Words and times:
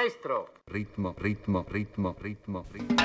maestro. 0.00 0.48
Ritmo, 0.66 1.14
ritmo, 1.18 1.66
ritmo, 1.68 2.16
ritmo, 2.18 2.64
ritmo. 2.72 2.96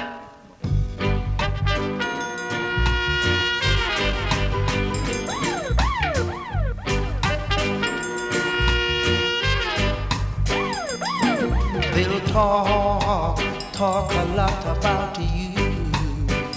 They'll 11.94 12.20
talk, 12.28 13.40
talk 13.74 14.14
a 14.14 14.26
lot 14.36 14.64
about 14.78 15.20
you. 15.20 15.52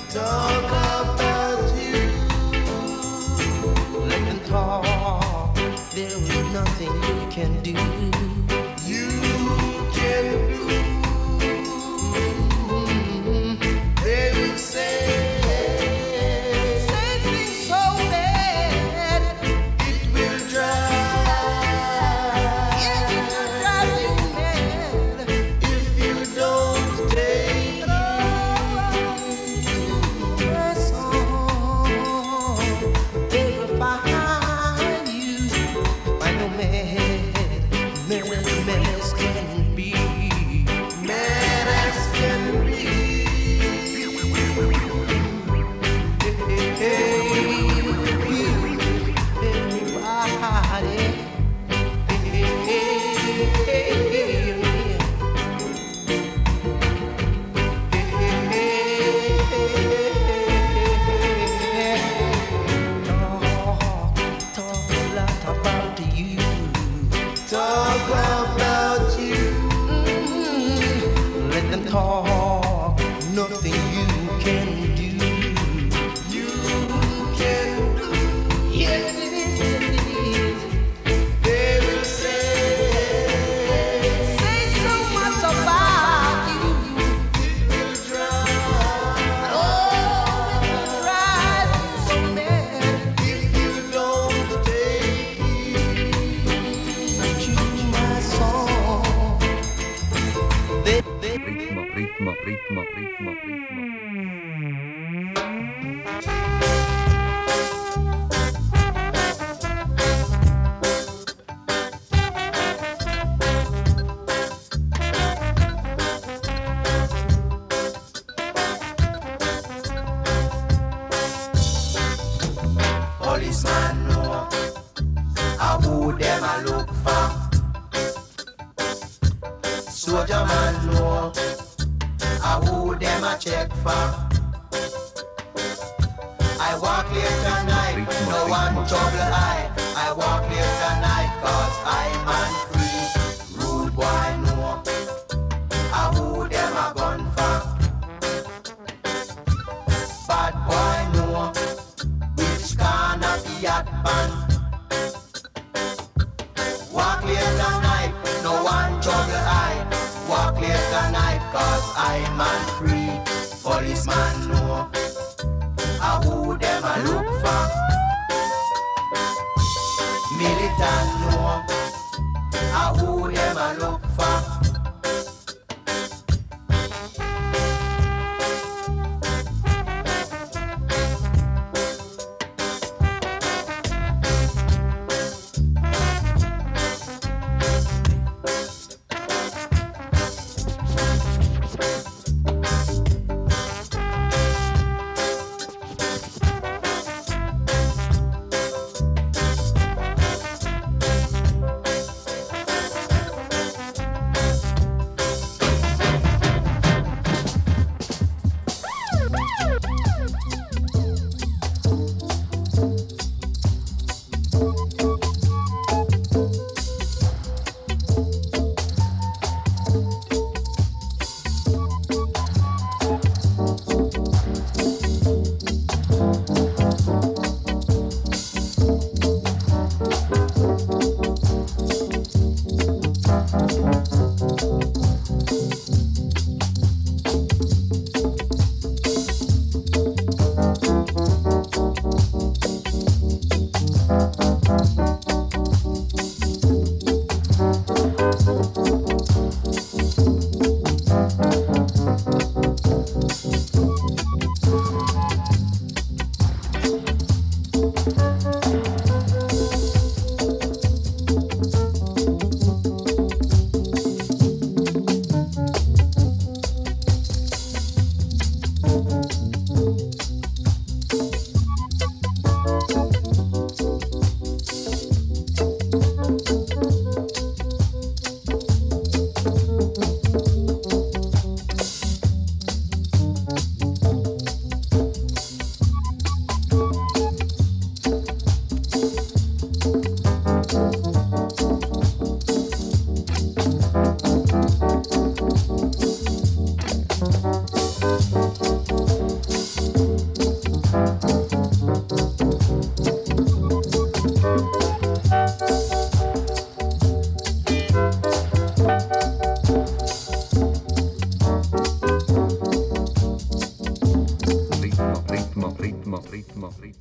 Talk 0.08 0.70
about 1.02 1.66
you. 1.82 1.98
Let 4.06 4.22
them 4.28 4.40
talk. 4.46 5.56
There 5.94 6.06
is 6.06 6.52
nothing 6.52 6.94
you 6.94 7.26
can 7.28 7.60
do. 7.62 7.97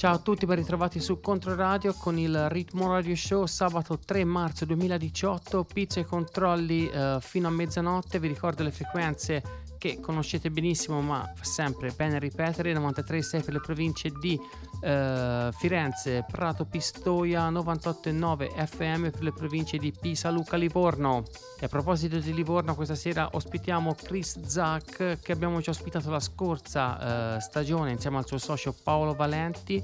Ciao 0.07 0.15
a 0.15 0.19
tutti, 0.19 0.45
ben 0.45 0.55
ritrovati 0.55 1.01
su 1.01 1.19
Controradio 1.19 1.93
con 1.93 2.17
il 2.17 2.47
Ritmo 2.47 2.89
Radio 2.89 3.13
Show 3.13 3.45
sabato 3.45 3.99
3 3.99 4.23
marzo 4.23 4.63
2018, 4.63 5.65
pizza 5.65 5.99
e 5.99 6.05
controlli 6.05 6.87
eh, 6.87 7.17
fino 7.19 7.49
a 7.49 7.51
mezzanotte, 7.51 8.17
vi 8.17 8.29
ricordo 8.29 8.63
le 8.63 8.71
frequenze 8.71 9.66
che 9.77 9.99
conoscete 9.99 10.49
benissimo 10.49 11.01
ma 11.01 11.31
fa 11.35 11.43
sempre 11.43 11.91
bene 11.91 12.19
ripetere 12.19 12.73
93,6 12.73 13.43
per 13.43 13.53
le 13.53 13.61
province 13.61 14.11
di 14.19 14.39
eh, 14.81 15.49
Firenze, 15.51 16.25
Prato, 16.29 16.65
Pistoia 16.65 17.49
98,9 17.49 18.65
FM 18.65 19.09
per 19.09 19.23
le 19.23 19.31
province 19.31 19.77
di 19.77 19.91
Pisa, 19.91 20.29
Luca, 20.29 20.57
Livorno. 20.57 21.23
E 21.59 21.65
a 21.65 21.69
proposito 21.69 22.19
di 22.19 22.33
Livorno 22.33 22.75
questa 22.75 22.95
sera 22.95 23.29
ospitiamo 23.31 23.95
Chris 23.95 24.39
Zack 24.41 25.19
che 25.21 25.31
abbiamo 25.31 25.59
già 25.59 25.71
ospitato 25.71 26.09
la 26.09 26.19
scorsa 26.19 27.35
eh, 27.35 27.41
stagione 27.41 27.91
insieme 27.91 28.17
al 28.17 28.25
suo 28.25 28.37
socio 28.37 28.75
Paolo 28.83 29.13
Valenti 29.13 29.83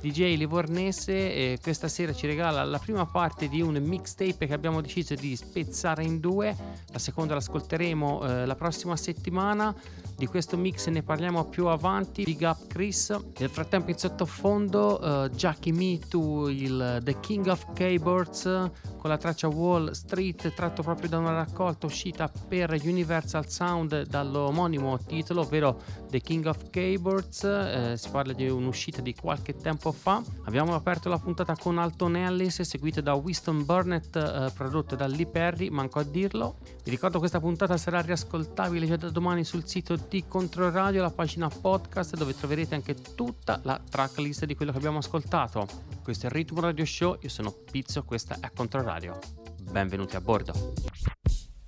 DJ 0.00 0.36
Livornese 0.36 1.12
e 1.12 1.58
questa 1.62 1.88
sera 1.88 2.12
ci 2.12 2.26
regala 2.26 2.64
la 2.64 2.78
prima 2.78 3.06
parte 3.06 3.48
di 3.48 3.60
un 3.60 3.74
mixtape 3.74 4.46
che 4.46 4.52
abbiamo 4.52 4.80
deciso 4.80 5.14
di 5.14 5.34
spezzare 5.36 6.04
in 6.04 6.20
due, 6.20 6.54
la 6.92 6.98
seconda 6.98 7.34
l'ascolteremo 7.34 8.26
eh, 8.26 8.46
la 8.46 8.54
prossima 8.54 8.96
settimana, 8.96 9.74
di 10.16 10.26
questo 10.26 10.56
mix 10.56 10.86
ne 10.88 11.02
parliamo 11.02 11.44
più 11.44 11.66
avanti, 11.66 12.22
Big 12.22 12.42
Up 12.42 12.66
Chris, 12.68 13.16
nel 13.38 13.50
frattempo 13.50 13.90
in 13.90 13.98
sottofondo 13.98 15.00
uh, 15.02 15.28
Jackie 15.30 15.72
Me 15.72 15.98
to 16.08 16.48
il 16.48 17.00
The 17.02 17.18
King 17.18 17.46
of 17.46 17.72
Keyboards 17.72 18.70
con 19.04 19.10
la 19.10 19.18
traccia 19.18 19.48
Wall 19.48 19.90
Street 19.90 20.54
tratto 20.54 20.82
proprio 20.82 21.10
da 21.10 21.18
una 21.18 21.34
raccolta 21.34 21.84
uscita 21.84 22.30
per 22.48 22.78
Universal 22.82 23.50
Sound 23.50 24.06
dall'omonimo 24.06 24.98
titolo, 24.98 25.42
ovvero 25.42 25.78
The 26.08 26.20
King 26.20 26.46
of 26.46 26.70
Keyboards, 26.70 27.44
eh, 27.44 27.94
si 27.98 28.08
parla 28.08 28.32
di 28.32 28.48
un'uscita 28.48 29.02
di 29.02 29.14
qualche 29.14 29.56
tempo 29.56 29.73
fa. 29.78 30.22
Abbiamo 30.44 30.74
aperto 30.74 31.08
la 31.08 31.18
puntata 31.18 31.56
con 31.56 31.78
Alton 31.78 32.16
Ellis, 32.16 32.62
seguito 32.62 33.00
da 33.00 33.14
Winston 33.14 33.64
Burnett, 33.64 34.14
eh, 34.16 34.50
prodotto 34.54 34.96
da 34.96 35.06
Lee 35.06 35.26
Perry, 35.26 35.68
manco 35.68 35.98
a 35.98 36.02
dirlo. 36.02 36.56
Vi 36.82 36.90
ricordo 36.90 37.18
questa 37.18 37.40
puntata 37.40 37.76
sarà 37.76 38.00
riascoltabile 38.00 38.86
già 38.86 38.96
da 38.96 39.10
domani 39.10 39.44
sul 39.44 39.66
sito 39.66 39.96
di 40.08 40.24
Controradio, 40.26 41.02
la 41.02 41.10
pagina 41.10 41.48
podcast 41.48 42.16
dove 42.16 42.36
troverete 42.36 42.74
anche 42.74 42.94
tutta 42.94 43.60
la 43.62 43.80
tracklist 43.88 44.44
di 44.44 44.54
quello 44.54 44.72
che 44.72 44.78
abbiamo 44.78 44.98
ascoltato. 44.98 45.66
Questo 46.02 46.26
è 46.26 46.28
il 46.28 46.34
Ritmo 46.34 46.60
Radio 46.60 46.84
Show, 46.84 47.18
io 47.20 47.28
sono 47.28 47.50
Pizzo, 47.50 48.04
questa 48.04 48.38
è 48.40 48.50
Controradio. 48.54 49.18
Benvenuti 49.60 50.16
a 50.16 50.20
bordo. 50.20 50.52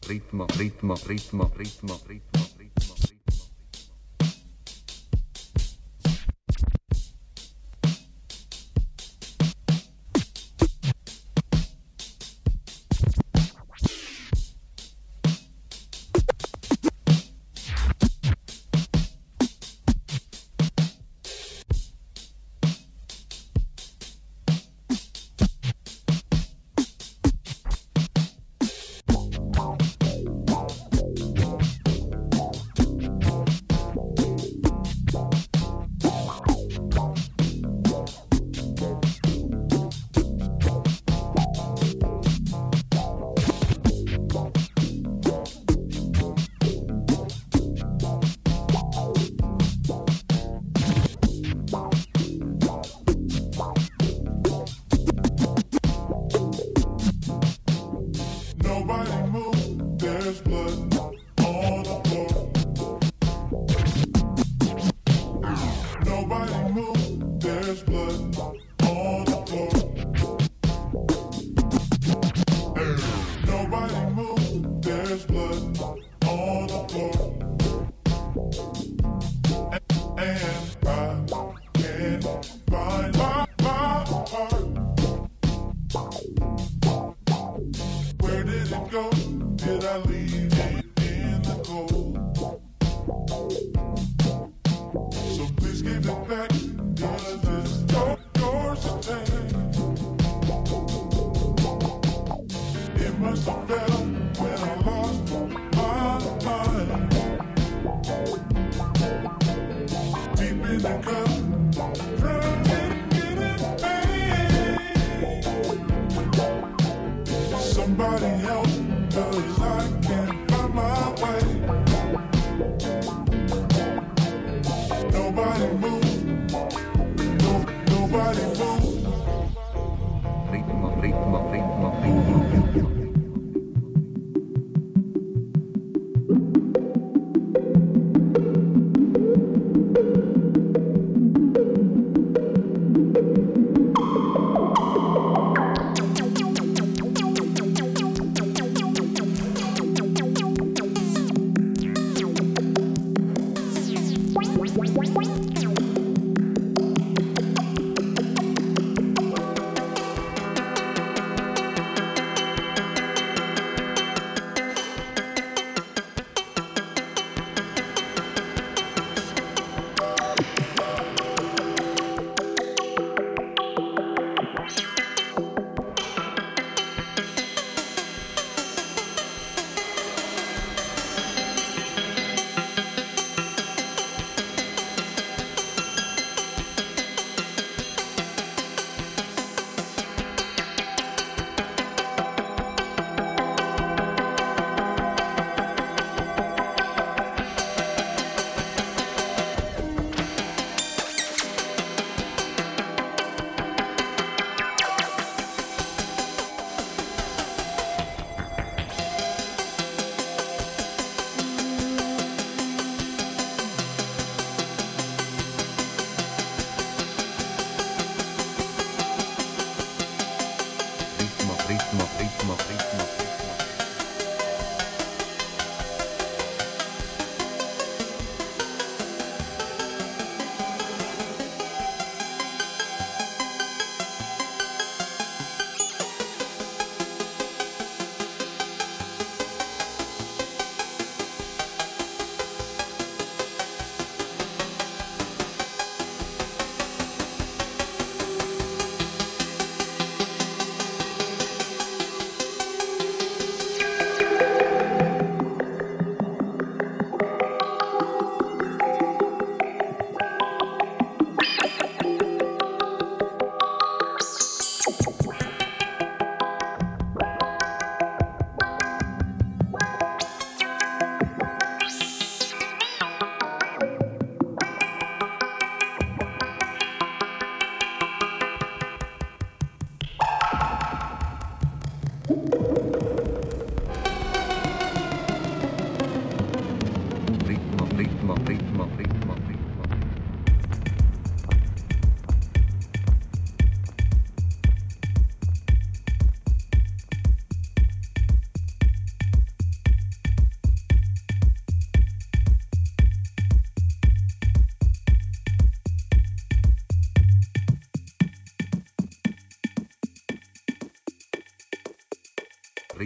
Ritmo, 0.06 0.47
ritmo, 0.56 0.94
ritmo, 1.05 1.50
ritmo, 1.53 1.53
ritmo. 1.56 2.00
ritmo, 2.06 2.47
ritmo, 2.56 2.94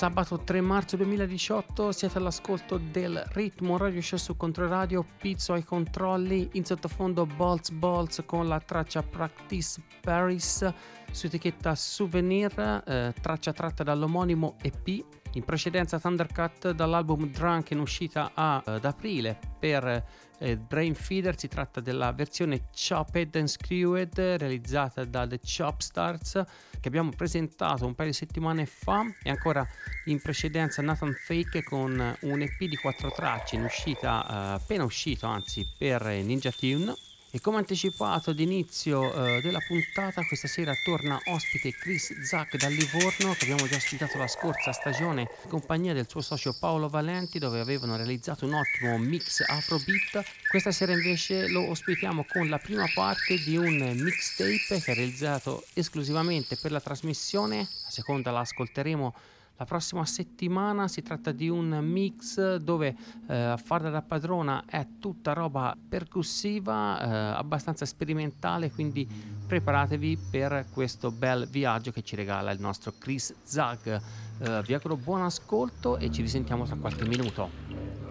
Sabato 0.00 0.38
3 0.38 0.62
marzo 0.62 0.96
2018 0.96 1.92
siete 1.92 2.16
all'ascolto 2.16 2.78
del 2.78 3.22
Ritmo 3.34 3.76
Radio 3.76 4.00
Show 4.00 4.18
su 4.18 4.34
Controradio, 4.34 5.04
Pizzo 5.20 5.52
ai 5.52 5.62
controlli, 5.62 6.48
in 6.52 6.64
sottofondo 6.64 7.26
Bolts 7.26 7.68
Bolts 7.68 8.22
con 8.24 8.48
la 8.48 8.60
traccia 8.60 9.02
Practice 9.02 9.82
Paris 10.00 10.66
su 11.10 11.26
etichetta 11.26 11.74
Souvenir, 11.74 12.82
eh, 12.86 13.12
traccia 13.20 13.52
tratta 13.52 13.82
dall'omonimo 13.82 14.56
EP. 14.62 15.19
In 15.34 15.44
precedenza 15.44 16.00
Thundercat 16.00 16.72
dall'album 16.72 17.30
Drunk 17.30 17.70
in 17.70 17.78
uscita 17.78 18.32
a, 18.34 18.62
ad 18.64 18.84
aprile 18.84 19.38
per 19.60 20.04
eh, 20.38 20.56
Brain 20.56 20.96
Feeder, 20.96 21.38
si 21.38 21.46
tratta 21.46 21.80
della 21.80 22.10
versione 22.12 22.68
Chopped 22.74 23.36
and 23.36 23.46
Screwed 23.46 24.18
realizzata 24.18 25.04
da 25.04 25.28
The 25.28 25.38
Chopstars 25.38 26.42
che 26.80 26.88
abbiamo 26.88 27.10
presentato 27.10 27.86
un 27.86 27.94
paio 27.94 28.08
di 28.08 28.14
settimane 28.14 28.66
fa 28.66 29.04
e 29.22 29.30
ancora 29.30 29.64
in 30.06 30.20
precedenza 30.20 30.82
Nathan 30.82 31.12
Fake 31.12 31.62
con 31.62 32.16
un 32.22 32.40
EP 32.40 32.58
di 32.64 32.76
quattro 32.76 33.12
tracce 33.12 33.54
in 33.54 33.62
uscita, 33.62 34.24
eh, 34.24 34.54
appena 34.54 34.82
uscito 34.82 35.26
anzi 35.26 35.64
per 35.78 36.02
Ninja 36.06 36.50
Tune. 36.50 37.09
E 37.32 37.40
come 37.40 37.58
anticipato 37.58 38.32
d'inizio 38.32 39.36
eh, 39.36 39.40
della 39.40 39.60
puntata, 39.60 40.26
questa 40.26 40.48
sera 40.48 40.74
torna 40.82 41.16
ospite 41.26 41.70
Chris 41.70 42.22
Zack 42.22 42.56
dal 42.56 42.72
Livorno, 42.72 43.34
che 43.34 43.44
abbiamo 43.44 43.68
già 43.68 43.76
ospitato 43.76 44.18
la 44.18 44.26
scorsa 44.26 44.72
stagione 44.72 45.30
in 45.44 45.48
compagnia 45.48 45.94
del 45.94 46.08
suo 46.08 46.22
socio 46.22 46.56
Paolo 46.58 46.88
Valenti, 46.88 47.38
dove 47.38 47.60
avevano 47.60 47.94
realizzato 47.94 48.46
un 48.46 48.54
ottimo 48.54 48.98
mix 48.98 49.44
Afrobeat. 49.46 50.24
Questa 50.50 50.72
sera 50.72 50.90
invece 50.90 51.46
lo 51.46 51.70
ospitiamo 51.70 52.26
con 52.28 52.48
la 52.48 52.58
prima 52.58 52.90
parte 52.92 53.38
di 53.38 53.56
un 53.56 53.76
mixtape 53.76 54.80
che 54.80 54.90
è 54.90 54.94
realizzato 54.96 55.64
esclusivamente 55.74 56.56
per 56.56 56.72
la 56.72 56.80
trasmissione, 56.80 57.58
la 57.58 57.90
seconda 57.90 58.32
la 58.32 58.40
ascolteremo 58.40 59.14
la 59.60 59.66
prossima 59.66 60.06
settimana 60.06 60.88
si 60.88 61.02
tratta 61.02 61.32
di 61.32 61.50
un 61.50 61.80
mix 61.82 62.56
dove 62.56 62.96
eh, 63.28 63.34
a 63.34 63.58
farla 63.58 63.90
da 63.90 64.00
padrona 64.00 64.64
è 64.66 64.86
tutta 64.98 65.34
roba 65.34 65.76
percussiva, 65.86 66.98
eh, 66.98 67.38
abbastanza 67.38 67.84
sperimentale, 67.84 68.70
quindi 68.70 69.06
preparatevi 69.46 70.18
per 70.30 70.64
questo 70.72 71.10
bel 71.10 71.46
viaggio 71.46 71.90
che 71.90 72.00
ci 72.00 72.16
regala 72.16 72.52
il 72.52 72.60
nostro 72.60 72.94
Chris 72.98 73.34
Zag. 73.42 74.00
Eh, 74.38 74.62
vi 74.62 74.72
auguro 74.72 74.96
buon 74.96 75.20
ascolto 75.20 75.98
e 75.98 76.10
ci 76.10 76.22
risentiamo 76.22 76.64
tra 76.64 76.76
qualche 76.76 77.04
minuto. 77.04 77.50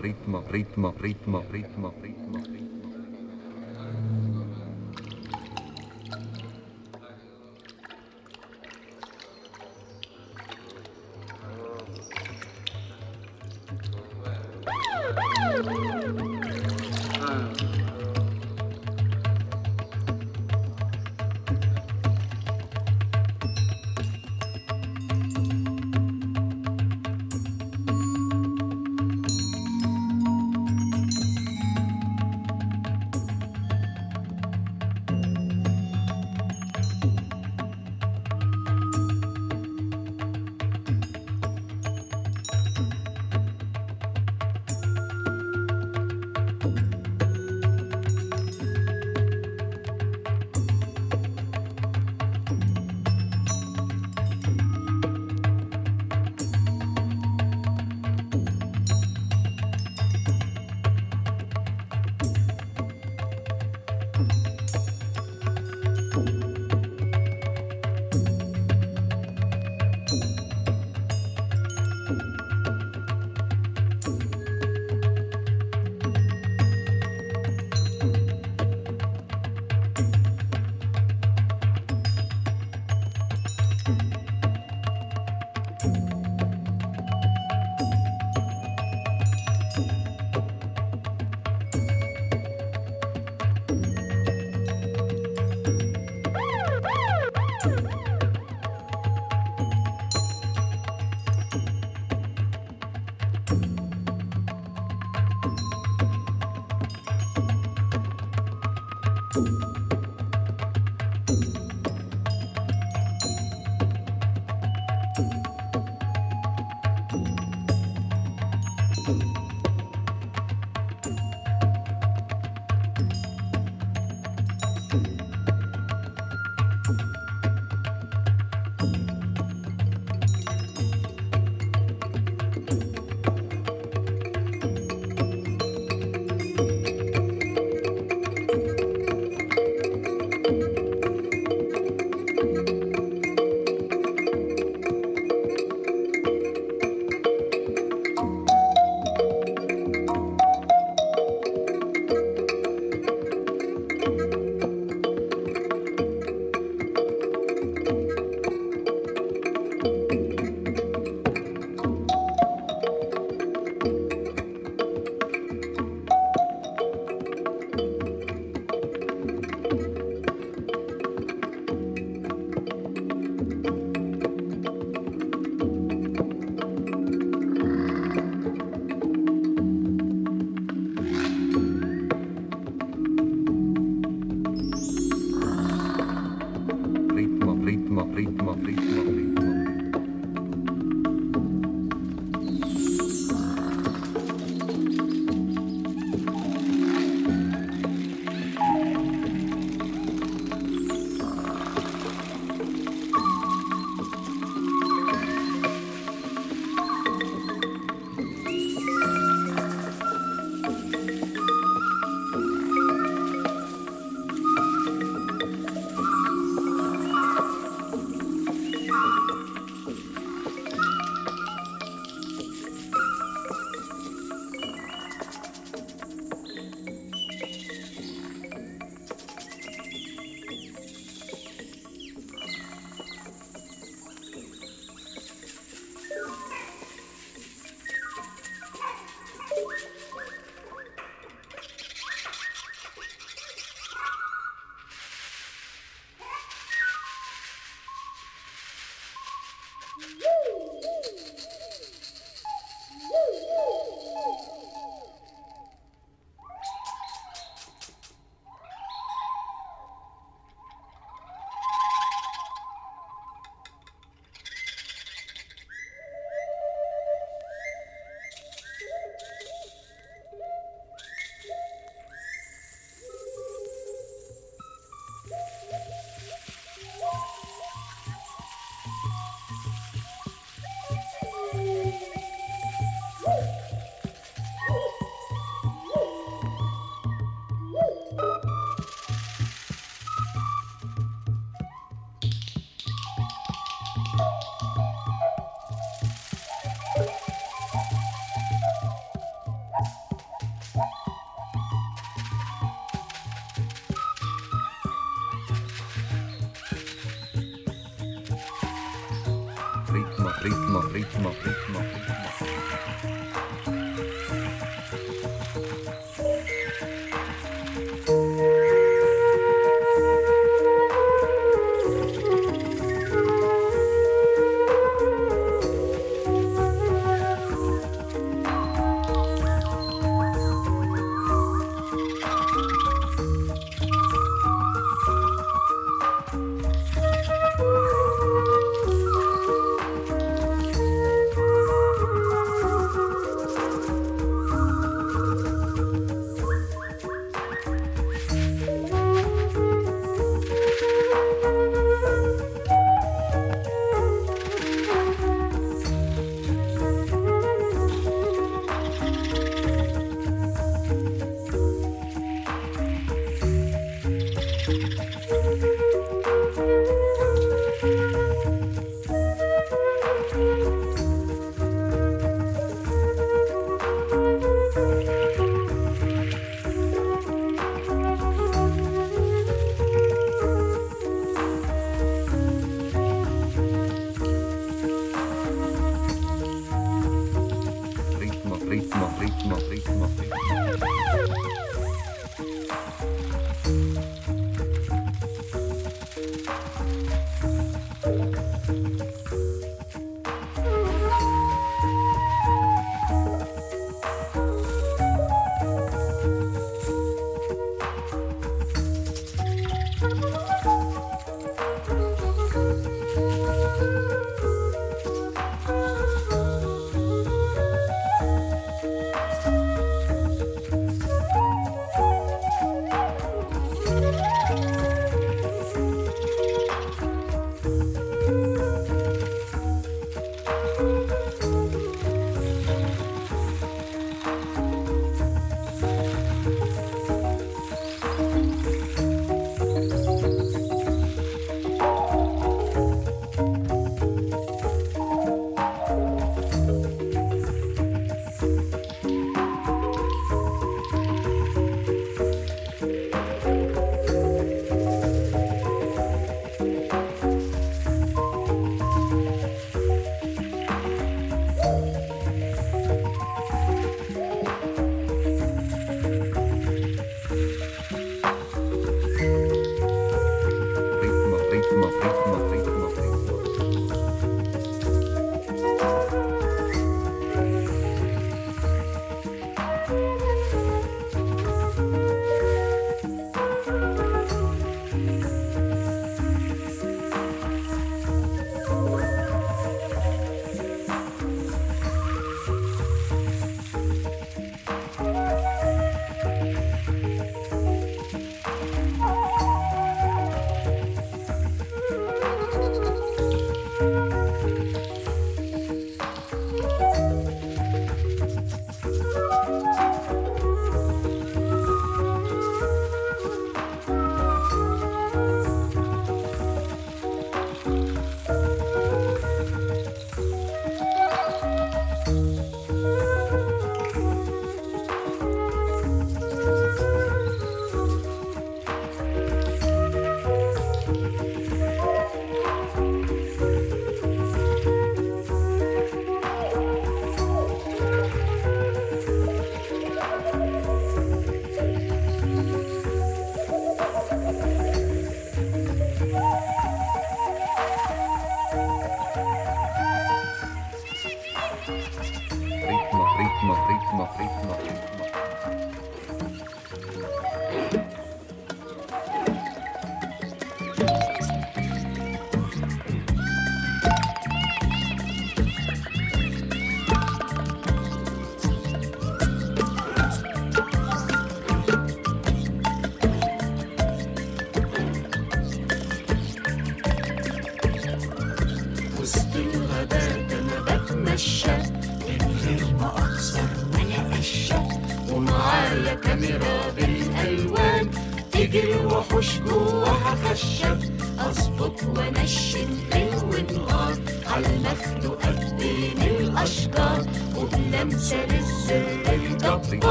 ritmo, 0.00 0.44
ritmo, 0.48 0.92
ritmo, 0.98 1.44
ritmo, 1.48 1.94
ritmo, 1.98 2.42
ritmo. 2.44 2.67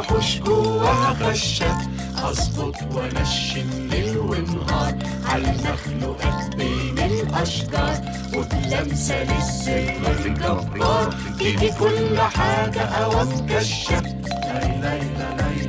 وحوش 0.00 0.38
جواها 0.38 1.14
خشت 1.14 1.64
أسقط 2.16 2.74
وانشن 2.94 3.88
ليل 3.90 4.18
ونهار 4.18 4.94
عالمخلوقات 5.26 6.56
بين 6.56 6.98
الأشجار. 6.98 7.96
وبلمسه 8.36 9.22
للذكر 9.24 10.26
الجبار 10.26 11.14
تيجي 11.38 11.70
كل 11.80 12.20
حاجة 12.20 12.80
اوام 12.82 13.46
كشت 13.46 14.06
لاي 14.44 14.80
لاي 14.80 15.00
لاي 15.18 15.59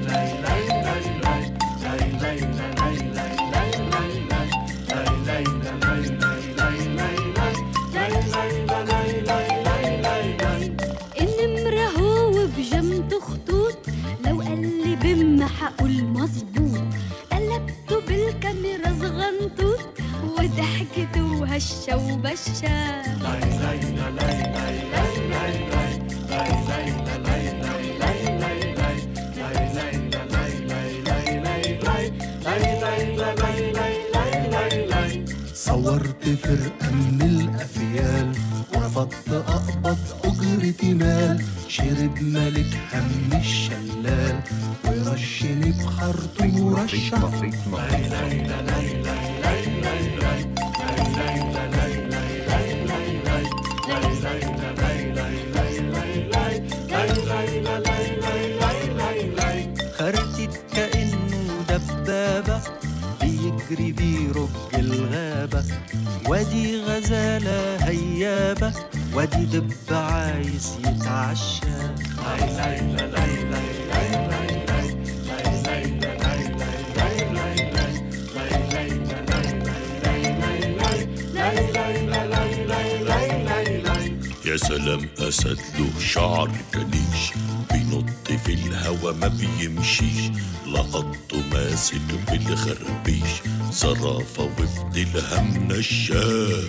زرافة 93.82 94.44
وفضل 94.44 95.20
همنا 95.32 95.76
الشاب 95.76 96.63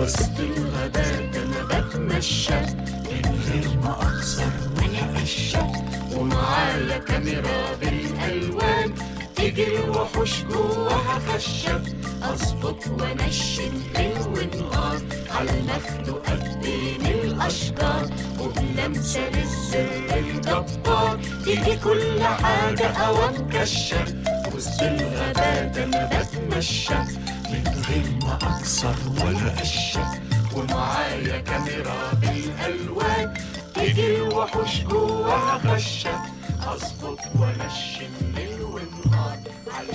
وسط 0.00 0.40
الغابات 0.40 1.36
أنا 1.36 1.62
بتمشى 1.80 2.54
من 3.10 3.40
غير 3.50 3.68
ما 3.84 3.96
اخسر 4.02 4.50
ولا 4.76 5.22
اشك 5.22 5.66
ومعايا 6.16 6.98
كاميرا 6.98 7.74
بالالوان 7.80 8.94
تيجي 9.36 9.76
الوحوش 9.76 10.42
جواها 10.42 11.18
خشب 11.28 11.82
اظبط 12.22 12.86
وانشن 13.00 13.72
ليل 13.96 14.18
ونهار 14.28 14.98
على 15.30 15.50
المخلوقات 15.50 16.56
بين 16.62 17.06
الاشجار 17.06 18.06
وبلمسه 18.40 19.20
للزر 19.30 20.18
الجبار 20.18 21.18
تيجي 21.44 21.76
كل 21.84 22.22
حاجة 22.22 22.86
اوام 22.86 23.48
كشة 23.50 24.04
وسط 24.56 24.82
الغابات 24.82 25.78
أنا 25.78 26.10
بتمشى 26.20 26.94
من 27.50 27.84
غير 27.88 28.18
ما 28.22 28.38
أكسر 28.42 28.94
ولا 29.24 29.62
أشك. 29.62 30.22
ومعايا 30.56 31.40
كاميرا 31.40 32.12
بالألوان. 32.14 33.34
تيجي 33.74 34.16
الوحوش 34.16 34.80
جواها 34.80 35.58
خشة. 35.58 36.20
اظبط 36.66 37.18
وأنشن 37.38 38.10
ليل 38.36 38.62
ونهار 38.62 39.38
على 39.74 39.92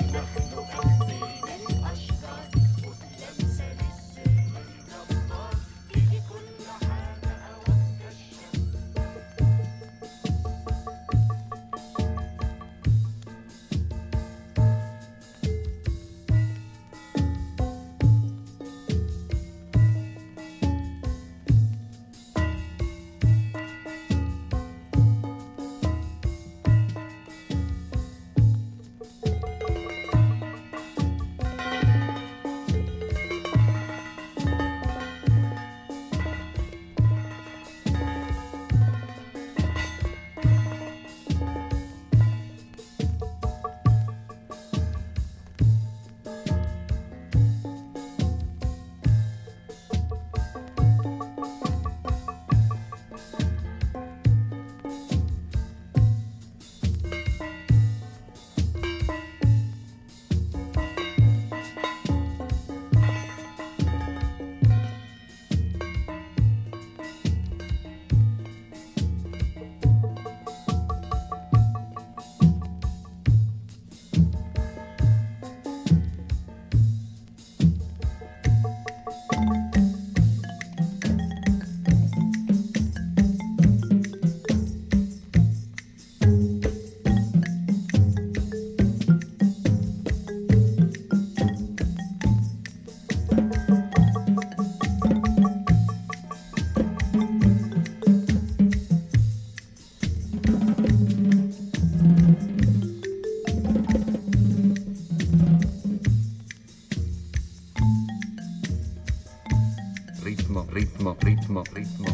Prisma, 111.49 111.63
Prisma. 111.63 112.08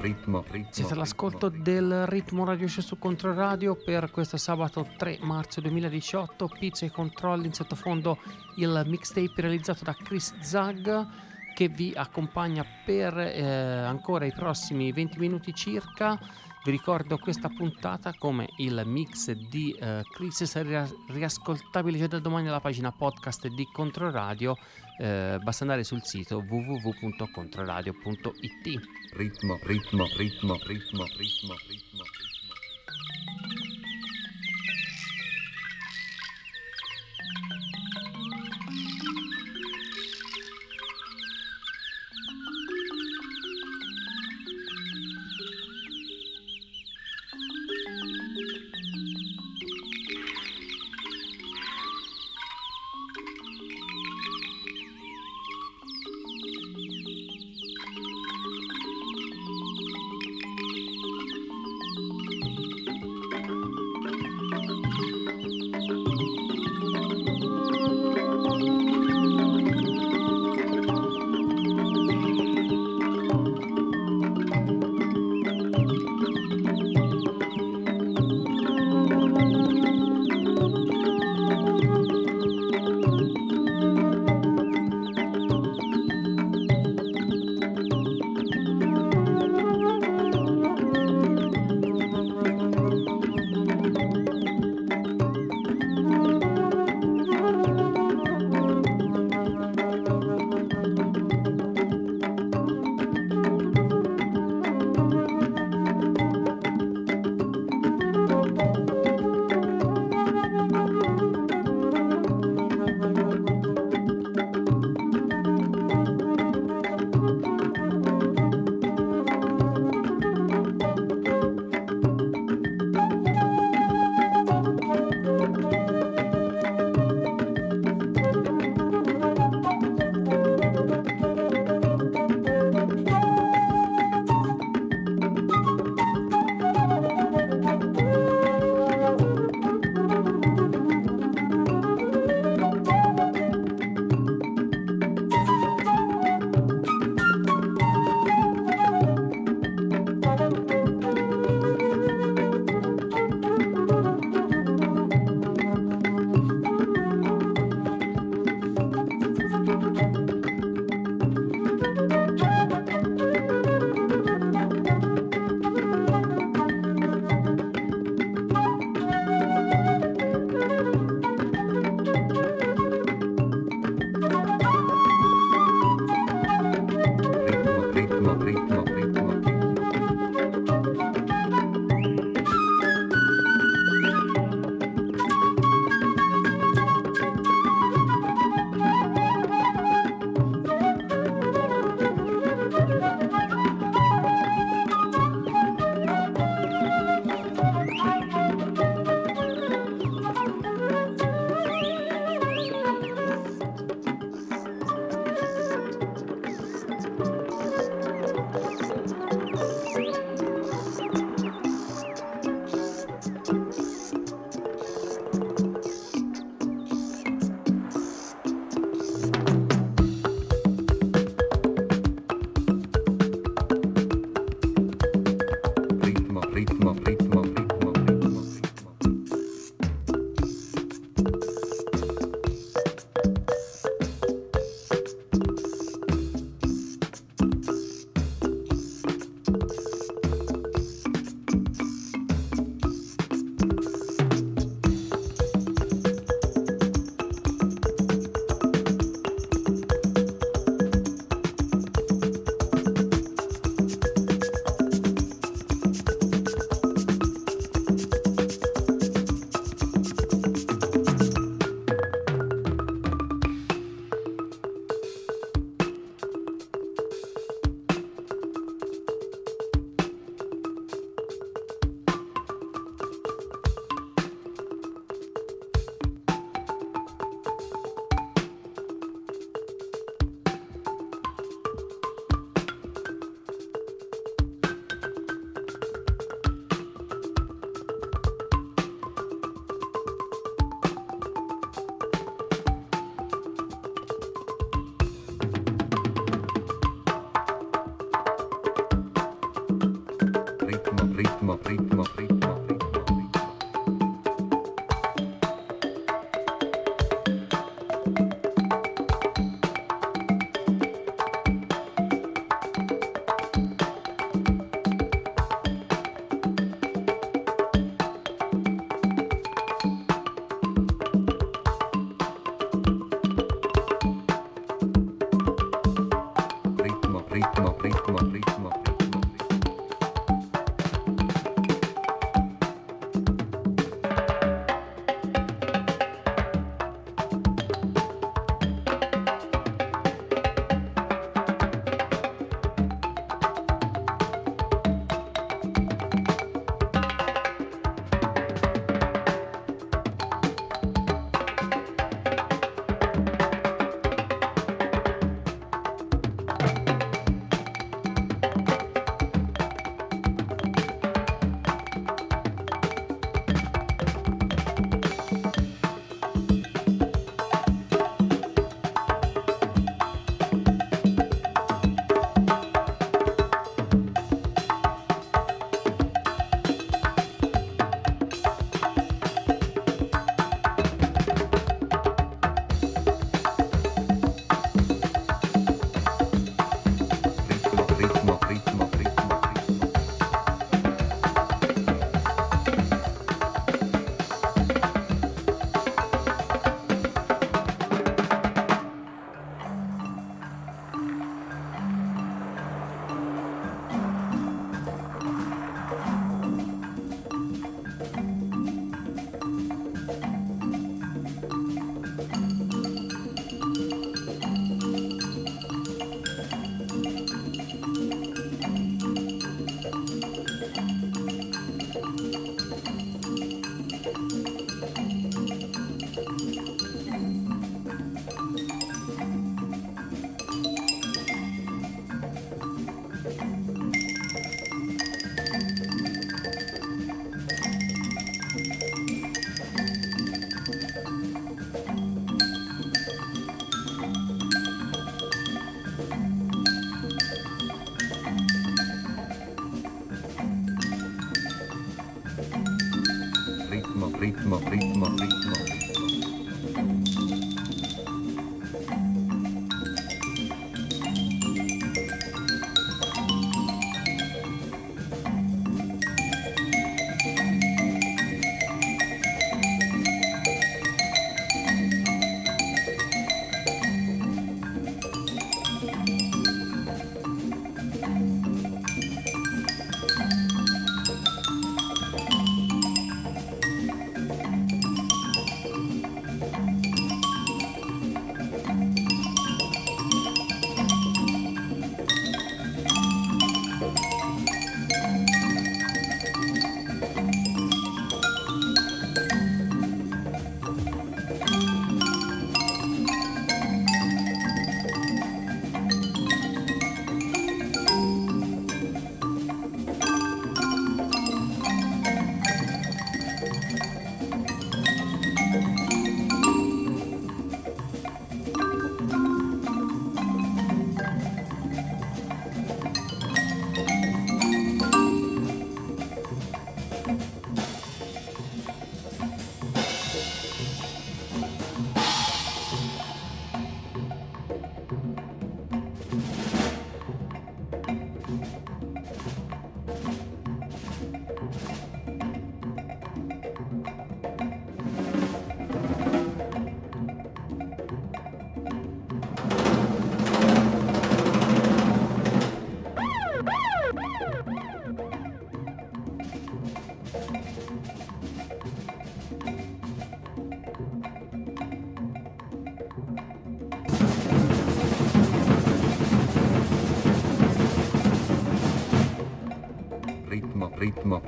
Ritmo, 0.00 0.44
ritmo. 0.48 0.68
Siete 0.70 0.94
all'ascolto 0.94 1.48
del 1.48 2.06
Ritmo 2.06 2.44
Radio 2.44 2.66
Show 2.66 2.82
su 2.82 2.98
Controradio 2.98 3.76
per 3.76 4.10
questo 4.10 4.36
sabato 4.38 4.86
3 4.96 5.18
marzo 5.20 5.60
2018. 5.60 6.48
Pizza 6.58 6.86
e 6.86 6.90
controlli 6.90 7.46
in 7.46 7.52
sottofondo 7.52 8.18
il 8.56 8.82
mixtape 8.86 9.40
realizzato 9.40 9.84
da 9.84 9.94
Chris 9.94 10.38
Zag 10.40 11.06
che 11.54 11.68
vi 11.68 11.92
accompagna 11.94 12.64
per 12.84 13.16
eh, 13.18 13.42
ancora 13.42 14.24
i 14.24 14.32
prossimi 14.32 14.90
20 14.90 15.18
minuti 15.18 15.54
circa. 15.54 16.18
Vi 16.62 16.70
ricordo 16.70 17.18
questa 17.18 17.48
puntata 17.48 18.12
come 18.18 18.48
il 18.58 18.82
mix 18.84 19.30
di 19.32 19.72
eh, 19.72 20.02
Chris 20.14 20.44
sarà 20.44 20.86
riascoltabile 21.08 21.98
già 21.98 22.06
da 22.06 22.18
domani 22.18 22.48
alla 22.48 22.60
pagina 22.60 22.92
podcast 22.92 23.48
di 23.48 23.66
Controradio. 23.70 24.56
Eh, 25.02 25.38
basta 25.42 25.62
andare 25.62 25.82
sul 25.82 26.04
sito 26.04 26.44
www.controradio.it. 26.46 28.80
Ritmo, 29.14 29.58
ritmo, 29.62 30.06
ritmo, 30.14 30.58
ritmo, 30.66 31.06
ritmo, 31.16 31.54
ritmo. 31.66 32.04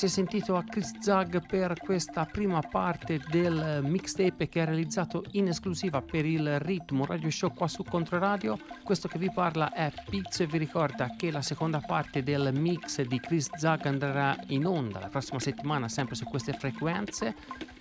Grazie 0.00 0.22
sentito 0.22 0.54
a 0.54 0.62
Chris 0.62 1.00
Zag 1.00 1.44
per 1.44 1.76
questa 1.80 2.24
prima 2.24 2.60
parte 2.60 3.20
del 3.32 3.80
mixtape 3.82 4.48
che 4.48 4.60
ha 4.60 4.64
realizzato 4.64 5.24
in 5.32 5.48
esclusiva 5.48 6.00
per 6.00 6.24
il 6.24 6.60
Ritmo 6.60 7.04
Radio 7.04 7.28
Show 7.30 7.52
qua 7.52 7.66
su 7.66 7.82
Controradio. 7.82 8.60
Questo 8.84 9.08
che 9.08 9.18
vi 9.18 9.28
parla 9.28 9.72
è 9.72 9.92
Pizzo 10.08 10.44
e 10.44 10.46
vi 10.46 10.58
ricorda 10.58 11.16
che 11.16 11.32
la 11.32 11.42
seconda 11.42 11.80
parte 11.80 12.22
del 12.22 12.52
mix 12.54 13.00
di 13.00 13.18
Chris 13.18 13.48
Zag 13.56 13.86
andrà 13.86 14.38
in 14.50 14.66
onda 14.66 15.00
la 15.00 15.08
prossima 15.08 15.40
settimana 15.40 15.88
sempre 15.88 16.14
su 16.14 16.26
queste 16.26 16.52
frequenze. 16.52 17.34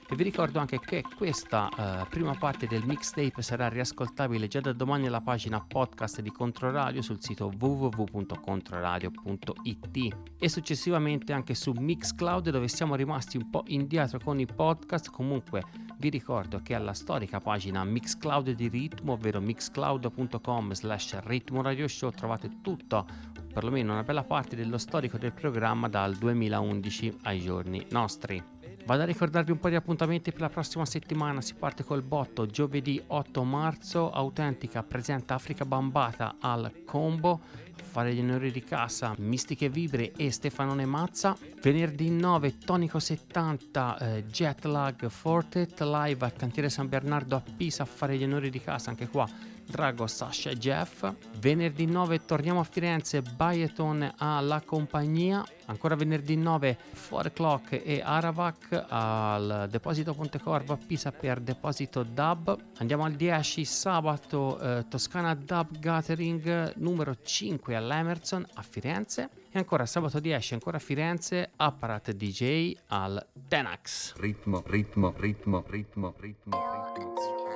E 0.10 0.16
vi 0.16 0.24
ricordo 0.24 0.60
anche 0.60 0.80
che 0.80 1.04
questa 1.18 1.68
eh, 1.68 2.06
prima 2.10 2.34
parte 2.34 2.66
del 2.66 2.86
mixtape 2.86 3.42
sarà 3.42 3.68
riascoltabile 3.68 4.48
già 4.48 4.62
da 4.62 4.72
domani 4.72 5.08
alla 5.08 5.20
pagina 5.20 5.60
podcast 5.60 6.22
di 6.22 6.32
Controradio 6.32 7.02
sul 7.02 7.22
sito 7.22 7.52
www.controradio.it 7.60 10.16
e 10.40 10.48
successivamente 10.48 11.34
anche 11.34 11.54
su 11.56 11.74
Mixcloud 11.74 12.52
dove 12.52 12.70
siamo 12.70 12.96
rimasti 12.96 13.36
un 13.36 13.50
po' 13.50 13.66
indietro 13.68 14.18
con 14.24 14.40
i 14.40 14.46
podcast. 14.46 15.12
Comunque 15.12 15.64
vi 15.98 16.08
ricordo 16.08 16.62
che 16.64 16.74
alla 16.74 16.94
storica 16.94 17.42
pagina 17.42 17.84
Mixcloud 17.84 18.52
di 18.52 18.70
Ritmo, 18.70 19.12
ovvero 19.12 19.42
mixcloud.com 19.42 20.72
slash 20.72 21.20
ritmo 21.24 21.62
radio 21.62 21.86
show 21.86 22.12
trovate 22.12 22.62
tutto 22.62 23.06
perlomeno 23.54 23.92
una 23.92 24.04
bella 24.04 24.24
parte 24.24 24.56
dello 24.56 24.78
storico 24.78 25.18
del 25.18 25.34
programma 25.34 25.90
dal 25.90 26.16
2011 26.16 27.18
ai 27.24 27.42
giorni 27.42 27.86
nostri. 27.90 28.56
Vado 28.88 29.02
a 29.02 29.06
ricordarvi 29.06 29.52
un 29.52 29.60
po' 29.60 29.68
di 29.68 29.76
appuntamenti 29.76 30.32
per 30.32 30.40
la 30.40 30.50
prossima 30.50 30.86
settimana. 30.86 31.42
Si 31.42 31.56
parte 31.56 31.84
col 31.84 32.04
botto 32.04 32.46
giovedì 32.46 33.04
8 33.06 33.44
marzo. 33.44 34.10
Autentica 34.10 34.82
presenta 34.82 35.34
Africa 35.34 35.66
Bambata 35.66 36.38
al 36.40 36.72
combo. 36.86 37.42
Fare 37.84 38.14
gli 38.14 38.22
onori 38.22 38.50
di 38.50 38.64
casa 38.64 39.14
Mistiche 39.18 39.68
Vibre 39.68 40.14
e 40.14 40.32
Stefanone 40.32 40.86
Mazza. 40.86 41.36
Venerdì 41.62 42.10
9 42.10 42.60
Tonico 42.60 43.00
70 43.00 43.98
eh, 43.98 44.26
Jetlag 44.26 45.10
Fortet 45.10 45.82
live 45.82 46.24
al 46.24 46.32
cantiere 46.32 46.70
San 46.70 46.88
Bernardo 46.88 47.36
a 47.36 47.44
Pisa 47.58 47.84
fare 47.84 48.16
gli 48.16 48.24
onori 48.24 48.50
di 48.50 48.62
casa 48.62 48.90
anche 48.90 49.10
qua 49.10 49.28
Drago, 49.70 50.08
Sasha 50.08 50.50
e 50.50 50.58
Jeff. 50.58 51.10
Venerdì 51.40 51.86
9 51.86 52.26
torniamo 52.26 52.62
a 52.62 52.64
Firenze, 52.64 53.22
Bayeton 53.22 54.14
alla 54.18 54.62
compagnia. 54.66 55.44
Ancora 55.66 55.96
venerdì 55.96 56.38
9 56.38 56.78
4 57.10 57.32
Clock 57.32 57.82
e 57.84 58.02
Aravac 58.04 58.86
al 58.88 59.68
Deposito 59.70 60.14
Pontecorvo 60.14 60.74
a 60.74 60.78
Pisa 60.78 61.12
per 61.12 61.42
Deposito 61.42 62.04
Dub. 62.04 62.58
Andiamo 62.78 63.04
al 63.04 63.14
10 63.14 63.66
sabato 63.66 64.60
eh, 64.60 64.86
Toscana 64.88 65.36
Dub 65.36 65.78
Gathering 65.78 66.74
numero 66.78 67.18
5 67.22 67.76
all'Emerson 67.76 68.46
a 68.54 68.62
Firenze. 68.62 69.30
E 69.50 69.58
ancora 69.58 69.86
sabato 69.86 70.20
10 70.20 70.54
ancora 70.54 70.78
a 70.78 70.80
Firenze 70.80 71.52
Apparat 71.58 72.12
DJ 72.12 72.74
al 72.88 73.26
Tenax. 73.48 74.16
Ritmo, 74.16 74.64
ritmo, 74.66 75.14
ritmo, 75.18 75.64
ritmo, 75.68 76.14
ritmo, 76.18 76.94
ritmo. 76.96 77.47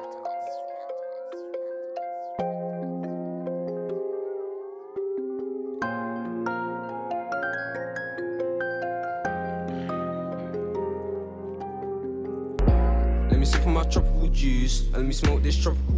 Tropical 13.92 14.28
juice 14.30 14.88
and 14.94 15.08
me 15.08 15.14
smoke 15.14 15.44
this 15.44 15.62
tropical 15.62 15.96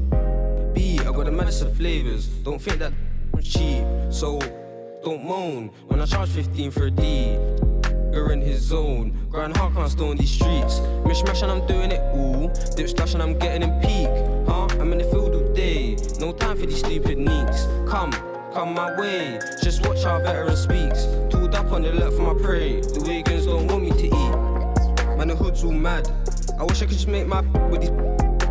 B. 0.74 1.00
I 1.00 1.04
got 1.04 1.28
a 1.28 1.32
of 1.32 1.78
flavors. 1.78 2.28
Don't 2.28 2.60
think 2.60 2.80
that 2.80 2.92
cheap, 3.44 3.84
so 4.10 4.40
don't 5.04 5.24
moan 5.24 5.70
when 5.88 6.00
I 6.02 6.06
charge 6.06 6.30
15 6.30 6.72
for 6.72 6.86
a 6.86 6.92
D. 6.92 7.38
You're 8.12 8.32
in 8.32 8.42
his 8.42 8.62
zone. 8.62 9.28
Grind 9.30 9.56
hard, 9.58 9.76
can't 9.76 9.92
stay 9.92 10.10
on 10.10 10.18
these 10.18 10.32
streets. 10.32 10.80
Mishmash 11.06 11.44
and 11.44 11.52
I'm 11.52 11.68
doing 11.68 11.92
it 11.92 12.02
all. 12.16 12.48
Dip 12.76 12.90
splash 12.90 13.14
and 13.14 13.22
I'm 13.22 13.38
getting 13.38 13.64
in 13.64 13.82
peak. 13.82 14.08
Huh? 14.48 14.68
I'm 14.80 14.92
in 14.92 15.00
the 15.00 15.04
field 15.06 15.36
all 15.36 15.54
day. 15.54 15.96
No 16.20 16.32
time 16.32 16.58
for 16.58 16.66
these 16.66 16.80
stupid 16.80 17.18
neeks. 17.18 17.66
Come, 17.88 18.12
come 18.54 18.74
my 18.74 18.98
way. 19.00 19.40
Just 19.62 19.86
watch 19.86 20.04
how 20.04 20.20
veteran 20.20 20.56
speaks. 20.56 21.06
Tooled 21.30 21.54
up 21.54 21.72
on 21.72 21.84
the 21.84 21.92
left 21.92 22.16
for 22.16 22.34
my 22.34 22.42
prey. 22.42 22.82
The 22.82 23.04
Wiggins 23.06 23.46
don't 23.46 23.68
want 23.68 23.84
me 23.84 23.92
to 23.92 24.06
eat. 24.06 25.18
Man, 25.18 25.28
the 25.28 25.36
hood's 25.36 25.64
all 25.64 25.72
mad. 25.72 26.10
I 26.60 26.64
wish 26.64 26.82
I 26.82 26.86
could 26.86 26.94
just 26.94 27.08
make 27.08 27.28
my 27.28 27.42
with 27.70 27.82
these 27.82 27.92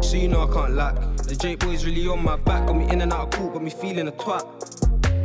so 0.04 0.16
you 0.16 0.28
know 0.28 0.42
I 0.42 0.52
can't 0.52 0.74
lack. 0.74 0.94
The 1.16 1.36
J 1.36 1.54
boy's 1.54 1.86
really 1.86 2.06
on 2.08 2.22
my 2.22 2.36
back, 2.36 2.66
got 2.66 2.76
me 2.76 2.88
in 2.90 3.00
and 3.00 3.12
out 3.12 3.32
of 3.32 3.38
court, 3.38 3.54
got 3.54 3.62
me 3.62 3.70
feeling 3.70 4.08
a 4.08 4.12
twat. 4.12 4.44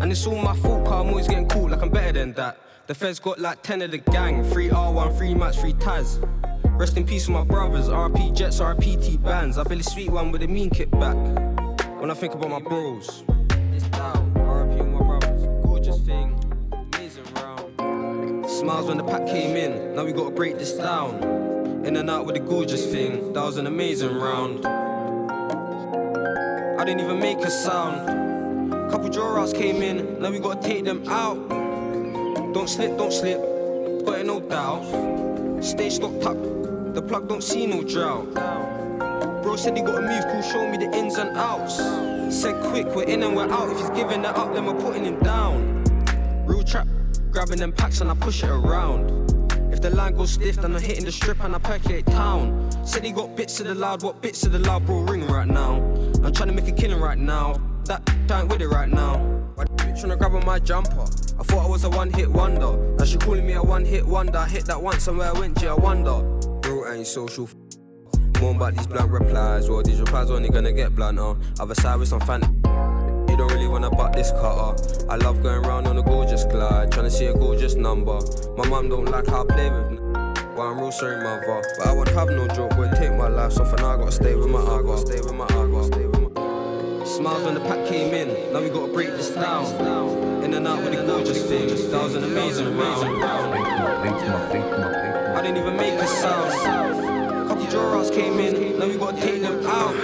And 0.01 0.11
it's 0.11 0.25
all 0.27 0.41
my 0.41 0.55
fault, 0.55 0.85
cause 0.85 0.93
I'm 0.93 1.09
always 1.09 1.27
getting 1.27 1.47
caught 1.47 1.71
like 1.71 1.81
I'm 1.81 1.89
better 1.89 2.13
than 2.13 2.33
that. 2.33 2.57
The 2.85 2.95
feds 2.95 3.19
got 3.19 3.39
like 3.39 3.63
10 3.63 3.81
of 3.81 3.91
the 3.91 3.97
gang, 3.97 4.43
3 4.43 4.69
R1, 4.69 5.17
3 5.17 5.33
match, 5.33 5.59
3 5.59 5.73
Taz. 5.73 6.21
Rest 6.79 6.95
in 6.95 7.05
peace 7.05 7.27
with 7.27 7.35
my 7.35 7.43
brothers, 7.43 7.89
RP 7.89 8.33
Jets, 8.35 8.59
RP 8.59 9.03
T 9.03 9.17
bands. 9.17 9.57
I 9.57 9.63
a 9.63 9.83
sweet 9.83 10.09
one 10.09 10.31
with 10.31 10.43
a 10.43 10.47
mean 10.47 10.69
kickback. 10.69 11.17
When 11.99 12.11
I 12.11 12.13
think 12.13 12.35
about 12.35 12.49
my 12.49 12.59
bros, 12.59 13.23
down. 13.91 14.33
RP 14.35 14.89
my 14.91 15.05
brothers, 15.05 15.47
gorgeous 15.65 15.99
thing. 16.01 16.35
Smiles 18.47 18.87
when 18.87 18.97
the 18.97 19.03
pack 19.03 19.25
came 19.27 19.55
in, 19.55 19.95
now 19.95 20.05
we 20.05 20.13
gotta 20.13 20.31
break 20.31 20.57
this 20.57 20.73
down. 20.73 21.46
In 21.87 21.95
and 21.95 22.09
out 22.09 22.25
with 22.25 22.35
the 22.35 22.41
gorgeous 22.41 22.85
thing, 22.85 23.31
that 23.31 23.41
was 23.41 23.55
an 23.55 23.65
amazing 23.65 24.13
round. 24.13 24.67
I 24.67 26.83
didn't 26.83 26.99
even 26.99 27.17
make 27.17 27.37
a 27.37 27.49
sound. 27.49 28.91
Couple 28.91 29.07
draw 29.07 29.41
outs 29.41 29.53
came 29.53 29.81
in, 29.81 30.21
now 30.21 30.29
we 30.29 30.39
gotta 30.39 30.61
take 30.61 30.83
them 30.83 31.07
out. 31.07 31.37
Don't 32.53 32.67
slip, 32.67 32.97
don't 32.97 33.13
slip, 33.13 33.37
got 34.05 34.19
it 34.19 34.25
no 34.25 34.41
doubt. 34.41 35.63
Stay 35.63 35.89
stocked 35.89 36.25
up, 36.25 36.35
the 36.93 37.01
plug 37.01 37.29
don't 37.29 37.41
see 37.41 37.65
no 37.65 37.81
drought. 37.83 38.33
Bro 39.41 39.55
said 39.55 39.77
he 39.77 39.81
got 39.81 39.95
a 39.95 40.01
move, 40.01 40.25
cool, 40.29 40.41
show 40.41 40.69
me 40.69 40.75
the 40.75 40.93
ins 40.93 41.15
and 41.15 41.37
outs. 41.37 41.77
Said 42.35 42.61
quick, 42.65 42.87
we're 42.87 43.03
in 43.03 43.23
and 43.23 43.33
we're 43.33 43.49
out. 43.49 43.69
If 43.69 43.79
he's 43.79 43.91
giving 43.91 44.25
it 44.25 44.25
up, 44.25 44.53
then 44.53 44.65
we're 44.65 44.81
putting 44.81 45.05
him 45.05 45.21
down. 45.21 45.85
Real 46.45 46.63
trap, 46.63 46.85
grabbing 47.31 47.59
them 47.59 47.71
packs 47.71 48.01
and 48.01 48.11
I 48.11 48.15
push 48.15 48.43
it 48.43 48.49
around. 48.49 49.26
If 49.77 49.83
the 49.83 49.91
line 49.91 50.15
goes 50.15 50.31
stiff, 50.31 50.55
then 50.55 50.75
I'm 50.75 50.81
hitting 50.81 51.05
the 51.05 51.11
strip 51.11 51.39
and 51.43 51.53
I 51.53 51.59
percolate 51.59 52.07
town. 52.07 52.67
Said 52.83 53.03
he 53.03 53.11
got 53.11 53.35
bits 53.35 53.59
of 53.59 53.67
the 53.67 53.75
loud, 53.75 54.01
what 54.01 54.23
bits 54.23 54.43
of 54.43 54.51
the 54.51 54.57
loud, 54.57 54.87
bro, 54.87 55.01
ring 55.01 55.27
right 55.27 55.47
now. 55.47 55.75
I'm 56.23 56.33
trying 56.33 56.49
to 56.49 56.51
make 56.51 56.67
a 56.67 56.71
killing 56.71 56.99
right 56.99 57.17
now. 57.19 57.61
That 57.85 58.01
ain't 58.31 58.49
with 58.49 58.61
it 58.63 58.69
right 58.69 58.89
now. 58.89 59.17
Trying 59.77 60.09
to 60.09 60.15
grab 60.15 60.33
on 60.33 60.43
my 60.47 60.57
jumper? 60.57 61.03
I 61.39 61.43
thought 61.43 61.63
I 61.63 61.67
was 61.69 61.83
a 61.83 61.91
one 61.91 62.11
hit 62.11 62.27
wonder. 62.27 62.75
Now 62.97 63.05
she 63.05 63.19
calling 63.19 63.45
me 63.45 63.53
a 63.53 63.61
one 63.61 63.85
hit 63.85 64.03
wonder. 64.03 64.39
I 64.39 64.47
hit 64.47 64.65
that 64.65 64.81
once 64.81 65.07
and 65.07 65.19
where 65.19 65.29
I 65.29 65.39
went, 65.39 65.61
yeah, 65.61 65.73
I 65.73 65.75
wonder. 65.75 66.23
Bro, 66.61 66.91
ain't 66.91 67.05
social. 67.05 67.43
F- 67.43 67.55
more 68.41 68.55
about 68.55 68.75
these 68.75 68.87
blunt 68.87 69.11
replies. 69.11 69.69
Well, 69.69 69.83
these 69.83 69.99
replies 69.99 70.31
only 70.31 70.49
gonna 70.49 70.73
get 70.73 70.95
blunter. 70.95 71.35
Other 71.59 71.75
side 71.75 71.99
with 71.99 72.07
some 72.07 72.21
fan. 72.21 72.56
Really 73.57 73.69
wanna 73.69 73.89
butt 73.89 74.13
this 74.13 74.29
cutter. 74.29 74.75
I 75.09 75.15
love 75.15 75.41
going 75.41 75.63
round 75.63 75.87
on 75.87 75.97
a 75.97 76.03
gorgeous 76.03 76.43
glide, 76.43 76.91
trying 76.91 77.05
to 77.05 77.09
see 77.09 77.25
a 77.25 77.33
gorgeous 77.33 77.73
number. 77.73 78.19
My 78.55 78.67
mum 78.67 78.87
don't 78.87 79.05
like 79.05 79.25
how 79.25 79.41
I 79.41 79.45
play 79.45 79.71
with. 79.71 79.93
n- 79.93 80.13
Well, 80.55 80.67
I'm 80.67 80.79
real 80.79 80.91
sorry, 80.91 81.23
mother. 81.23 81.63
But 81.79 81.87
I 81.87 81.91
won't 81.91 82.09
have 82.09 82.29
no 82.29 82.47
joke, 82.49 82.75
boy. 82.75 82.87
Take 82.93 83.13
my 83.13 83.29
life, 83.29 83.53
for 83.53 83.75
now 83.77 83.95
I 83.95 83.97
gotta 83.97 84.11
stay 84.11 84.35
with 84.35 84.45
my 84.47 84.59
other. 84.59 84.97
Stay 84.97 85.21
with 85.21 85.33
my 85.33 85.47
my 85.47 85.81
Smiles 87.03 87.43
when 87.45 87.55
the 87.55 87.61
pack 87.61 87.83
came 87.87 88.13
in, 88.13 88.53
now 88.53 88.61
we 88.61 88.69
gotta 88.69 88.93
break 88.93 89.07
this 89.07 89.31
down. 89.31 89.65
In 90.43 90.53
and 90.53 90.67
out 90.67 90.83
with 90.83 90.93
the 90.93 91.03
gorgeous 91.03 91.43
things, 91.47 91.89
that 91.89 92.03
was 92.03 92.13
an 92.13 92.25
amazing 92.25 92.77
round. 92.77 93.23
I 95.35 95.41
didn't 95.41 95.57
even 95.57 95.75
make 95.77 95.99
a 95.99 96.05
sound. 96.05 97.47
Couple 97.47 97.65
draw 97.65 98.07
came 98.11 98.39
in, 98.39 98.77
now 98.77 98.85
we 98.85 98.97
gotta 98.97 99.19
take 99.19 99.41
them 99.41 99.65
out. 99.65 99.95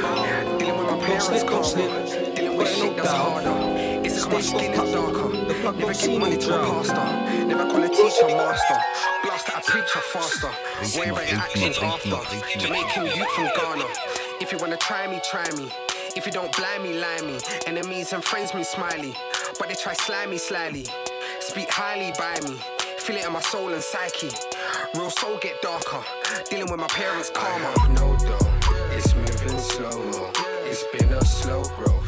Don't 1.08 1.22
slip, 1.22 1.48
don't 1.48 1.64
slip, 1.64 2.23
got 2.64 2.72
it 2.72 2.80
no 2.80 3.04
doubt. 3.04 4.06
It's 4.06 4.22
Stay 4.22 4.32
my 4.32 4.42
skin 4.42 4.74
stocked 4.74 4.92
darker. 4.92 5.74
Never 5.74 5.94
give 5.94 6.20
money 6.20 6.38
to 6.38 6.56
a 6.56 6.66
pastor. 6.66 7.46
Never 7.46 7.66
call 7.70 7.84
a 7.84 7.90
teacher 7.90 8.28
master. 8.28 8.78
Blast 9.24 9.48
that 9.48 9.64
a 9.68 9.72
preacher 9.72 10.00
faster. 10.00 10.52
Worry 10.98 11.10
about 11.10 11.32
your 11.32 11.40
actions 11.40 11.78
after. 11.80 12.60
Jamaican 12.60 13.06
youth 13.06 13.30
from 13.32 13.50
Ghana. 13.56 13.86
If 14.42 14.52
you 14.52 14.58
wanna 14.60 14.78
try 14.78 15.08
me, 15.08 15.20
try 15.30 15.50
me. 15.58 15.70
If 16.16 16.26
you 16.26 16.32
don't 16.32 16.56
blind 16.56 16.84
me, 16.84 17.00
lie 17.00 17.22
me. 17.22 17.40
Enemies 17.66 18.14
and 18.14 18.24
friends 18.24 18.54
me 18.54 18.64
smiley. 18.64 19.16
But 19.60 19.70
they 19.70 19.76
try 19.76 19.94
slime 19.94 20.30
me 20.30 20.38
slyly. 20.38 20.86
Speak 21.40 21.70
highly 21.70 22.14
by 22.18 22.40
me. 22.48 22.58
Feel 22.98 23.18
it 23.18 23.26
in 23.26 23.34
my 23.34 23.42
soul 23.42 23.74
and 23.74 23.84
psyche. 23.84 24.30
Real 24.96 25.10
soul 25.10 25.38
get 25.42 25.62
darker. 25.62 26.04
Dealing 26.50 26.72
with 26.72 26.80
my 26.80 26.88
parents' 26.88 27.30
karma. 27.34 27.66
I 27.66 27.80
have 27.80 27.90
no 27.92 28.16
dough. 28.18 28.54
It's 28.96 29.14
moving 29.16 29.60
slow. 29.60 30.32
It's 30.66 30.84
been 30.94 31.12
a 31.12 31.26
slow 31.26 31.64
growth. 31.64 32.03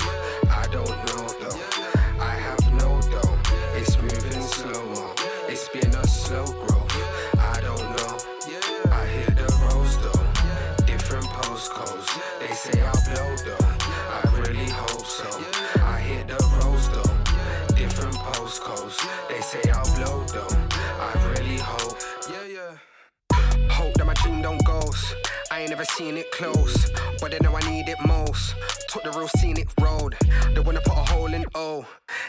ain't 25.66 25.72
never 25.72 25.86
seen 25.86 26.16
it 26.16 26.30
close, 26.32 26.92
but 27.20 27.34
I 27.34 27.40
know 27.42 27.56
I 27.56 27.72
need 27.72 27.90
it 27.90 27.98
most. 28.06 28.54
Took 28.88 29.04
the 29.04 29.10
real 29.18 29.28
scenic 29.40 29.68
road, 29.82 30.16
they 30.54 30.60
wanna 30.60 30.82
put 30.82 30.94
a 30.94 31.06
hole 31.12 31.34
in 31.34 31.44
O. 31.56 31.84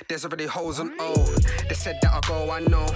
There's 0.09 0.25
already 0.25 0.47
holes 0.47 0.81
on 0.81 0.95
O. 0.99 1.13
They 1.69 1.75
said 1.75 1.99
that 2.01 2.15
I 2.15 2.21
go, 2.27 2.51
I 2.51 2.61
know. 2.61 2.87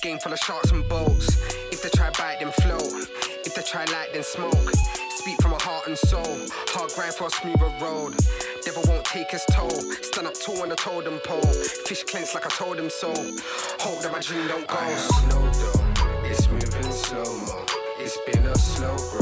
Game 0.00 0.20
full 0.20 0.32
of 0.32 0.38
sharks 0.38 0.70
and 0.70 0.88
bolts. 0.88 1.36
If 1.72 1.82
they 1.82 1.88
try 1.88 2.10
bite, 2.10 2.38
then 2.38 2.52
float. 2.52 3.08
If 3.44 3.56
they 3.56 3.62
try 3.62 3.84
light, 3.86 4.10
then 4.12 4.22
smoke. 4.22 4.70
Speak 5.16 5.42
from 5.42 5.50
my 5.50 5.58
heart 5.60 5.88
and 5.88 5.98
soul. 5.98 6.38
Hard 6.74 6.92
grind 6.94 7.14
for 7.14 7.26
a 7.26 7.30
smoother 7.30 7.72
road. 7.80 8.14
Devil 8.64 8.84
won't 8.86 9.04
take 9.04 9.32
his 9.32 9.44
toll. 9.50 9.80
Stand 10.10 10.28
up 10.28 10.34
tall 10.34 10.62
on 10.62 10.68
the 10.68 10.76
totem 10.76 11.18
pole. 11.24 11.52
Fish 11.86 12.04
cleanse 12.04 12.34
like 12.34 12.46
I 12.46 12.50
told 12.50 12.78
him 12.78 12.88
so. 12.88 13.08
Hope 13.80 14.00
that 14.02 14.12
my 14.12 14.20
dream 14.20 14.46
don't 14.46 14.66
go. 14.68 14.76
I 14.76 14.90
have 14.90 15.28
no 15.28 15.40
dough. 15.50 16.28
It's 16.30 16.48
moving 16.48 16.92
slow 16.92 17.24
mo. 17.46 17.66
It's 17.98 18.18
been 18.26 18.46
a 18.46 18.56
slow 18.56 18.96
road. 19.14 19.21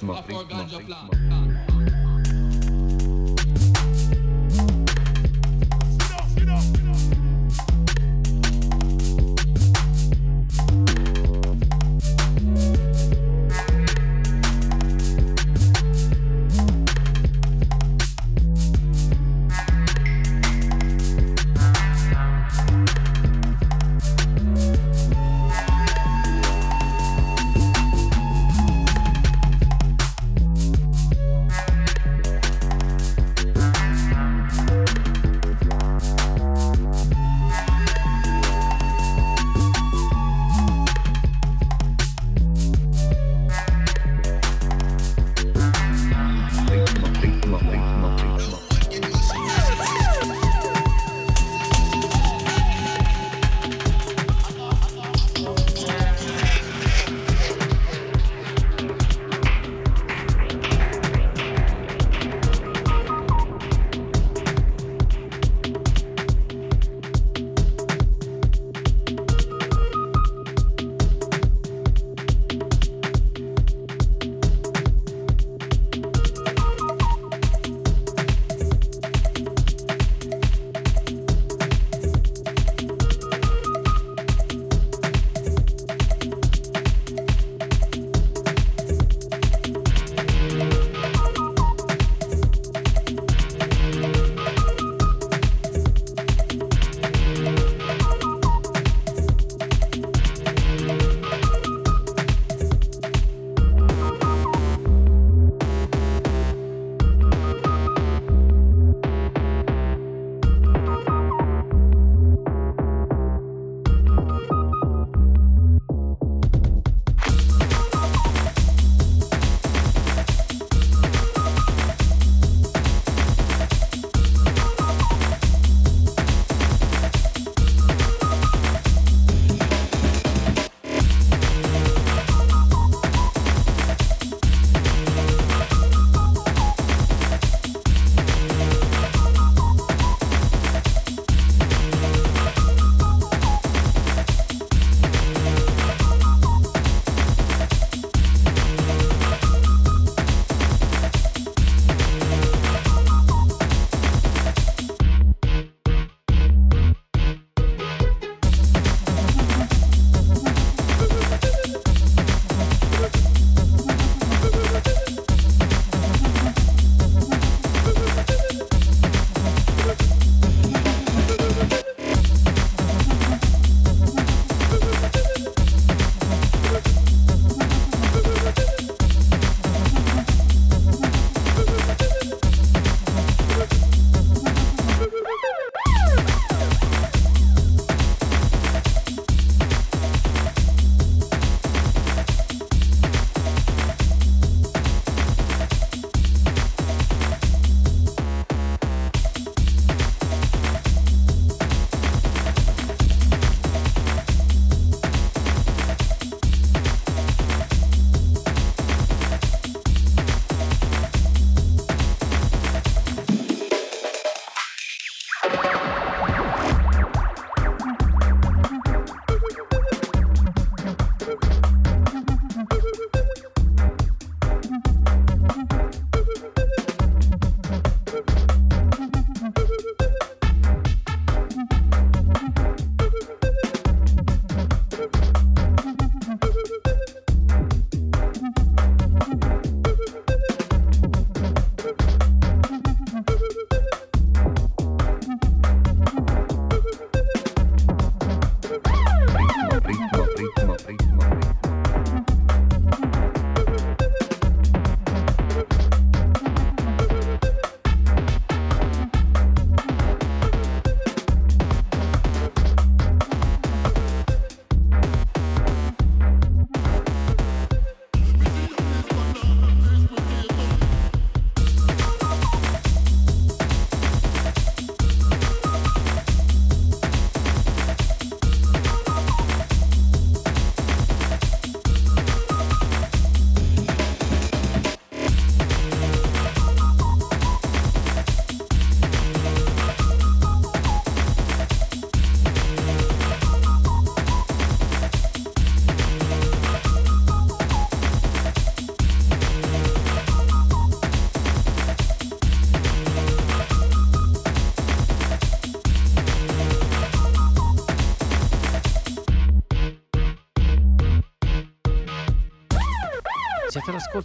Smoke 0.00 0.24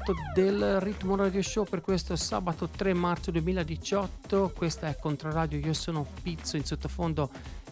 all'ascolto 0.05 0.15
del 0.33 0.79
Ritmo 0.81 1.15
Radio 1.15 1.41
Show 1.41 1.65
per 1.65 1.81
questo 1.81 2.15
sabato 2.15 2.67
3 2.67 2.93
marzo 2.93 3.31
2018. 3.31 4.51
Questa 4.55 4.87
è 4.87 4.97
Controradio, 4.97 5.57
io 5.57 5.73
sono 5.73 6.05
Pizzo, 6.21 6.57
in 6.57 6.63
sottofondo 6.63 7.29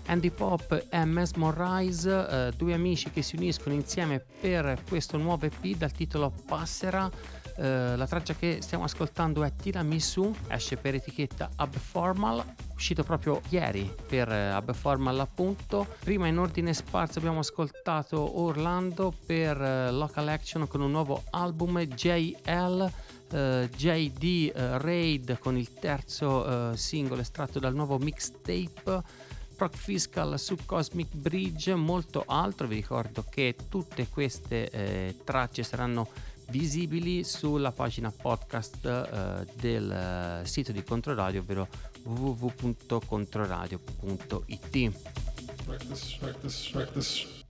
Andy 0.07 0.31
Pop 0.31 0.87
e 0.89 1.05
Mesmorize, 1.05 2.27
eh, 2.27 2.51
due 2.57 2.73
amici 2.73 3.11
che 3.11 3.21
si 3.21 3.35
uniscono 3.35 3.75
insieme 3.75 4.19
per 4.19 4.81
questo 4.87 5.17
nuovo 5.17 5.45
EP 5.45 5.77
dal 5.77 5.91
titolo 5.91 6.33
Passera. 6.47 7.09
Eh, 7.55 7.95
la 7.95 8.07
traccia 8.07 8.33
che 8.33 8.59
stiamo 8.61 8.83
ascoltando 8.83 9.43
è 9.43 9.53
Tiramisu, 9.55 10.33
esce 10.47 10.77
per 10.77 10.95
etichetta 10.95 11.49
Abformal, 11.55 12.43
uscito 12.73 13.03
proprio 13.03 13.41
ieri 13.49 13.93
per 14.07 14.31
eh, 14.31 14.49
Abformal 14.49 15.19
appunto. 15.19 15.85
Prima 15.99 16.27
in 16.27 16.37
ordine 16.37 16.73
sparso 16.73 17.19
abbiamo 17.19 17.39
ascoltato 17.39 18.39
Orlando 18.39 19.13
per 19.25 19.61
eh, 19.61 19.91
Local 19.91 20.27
Action 20.27 20.67
con 20.67 20.81
un 20.81 20.91
nuovo 20.91 21.23
album 21.31 21.79
JL. 21.81 22.91
eh, 23.31 23.69
JD 23.75 24.51
eh, 24.55 24.77
Raid 24.77 25.39
con 25.39 25.57
il 25.57 25.73
terzo 25.73 26.71
eh, 26.71 26.77
singolo 26.77 27.21
estratto 27.21 27.59
dal 27.59 27.73
nuovo 27.73 27.97
mixtape 27.97 29.31
Proc 29.55 29.75
Fiscal 29.75 30.39
su 30.39 30.57
Cosmic 30.65 31.15
Bridge, 31.15 31.73
molto 31.75 32.23
altro. 32.25 32.67
Vi 32.67 32.75
ricordo 32.75 33.23
che 33.29 33.55
tutte 33.69 34.07
queste 34.07 34.69
eh, 34.69 35.15
tracce 35.23 35.63
saranno 35.63 36.07
visibili 36.49 37.23
sulla 37.23 37.71
pagina 37.71 38.11
podcast 38.11 38.85
eh, 38.85 39.47
del 39.59 39.91
eh, 39.91 40.41
sito 40.45 40.71
di 40.71 40.83
Controradio, 40.83 41.41
ovvero 41.41 41.67
www.controradio.it. 42.03 44.91
Practice, 45.65 46.17
practice, 46.19 46.69
practice. 46.71 47.41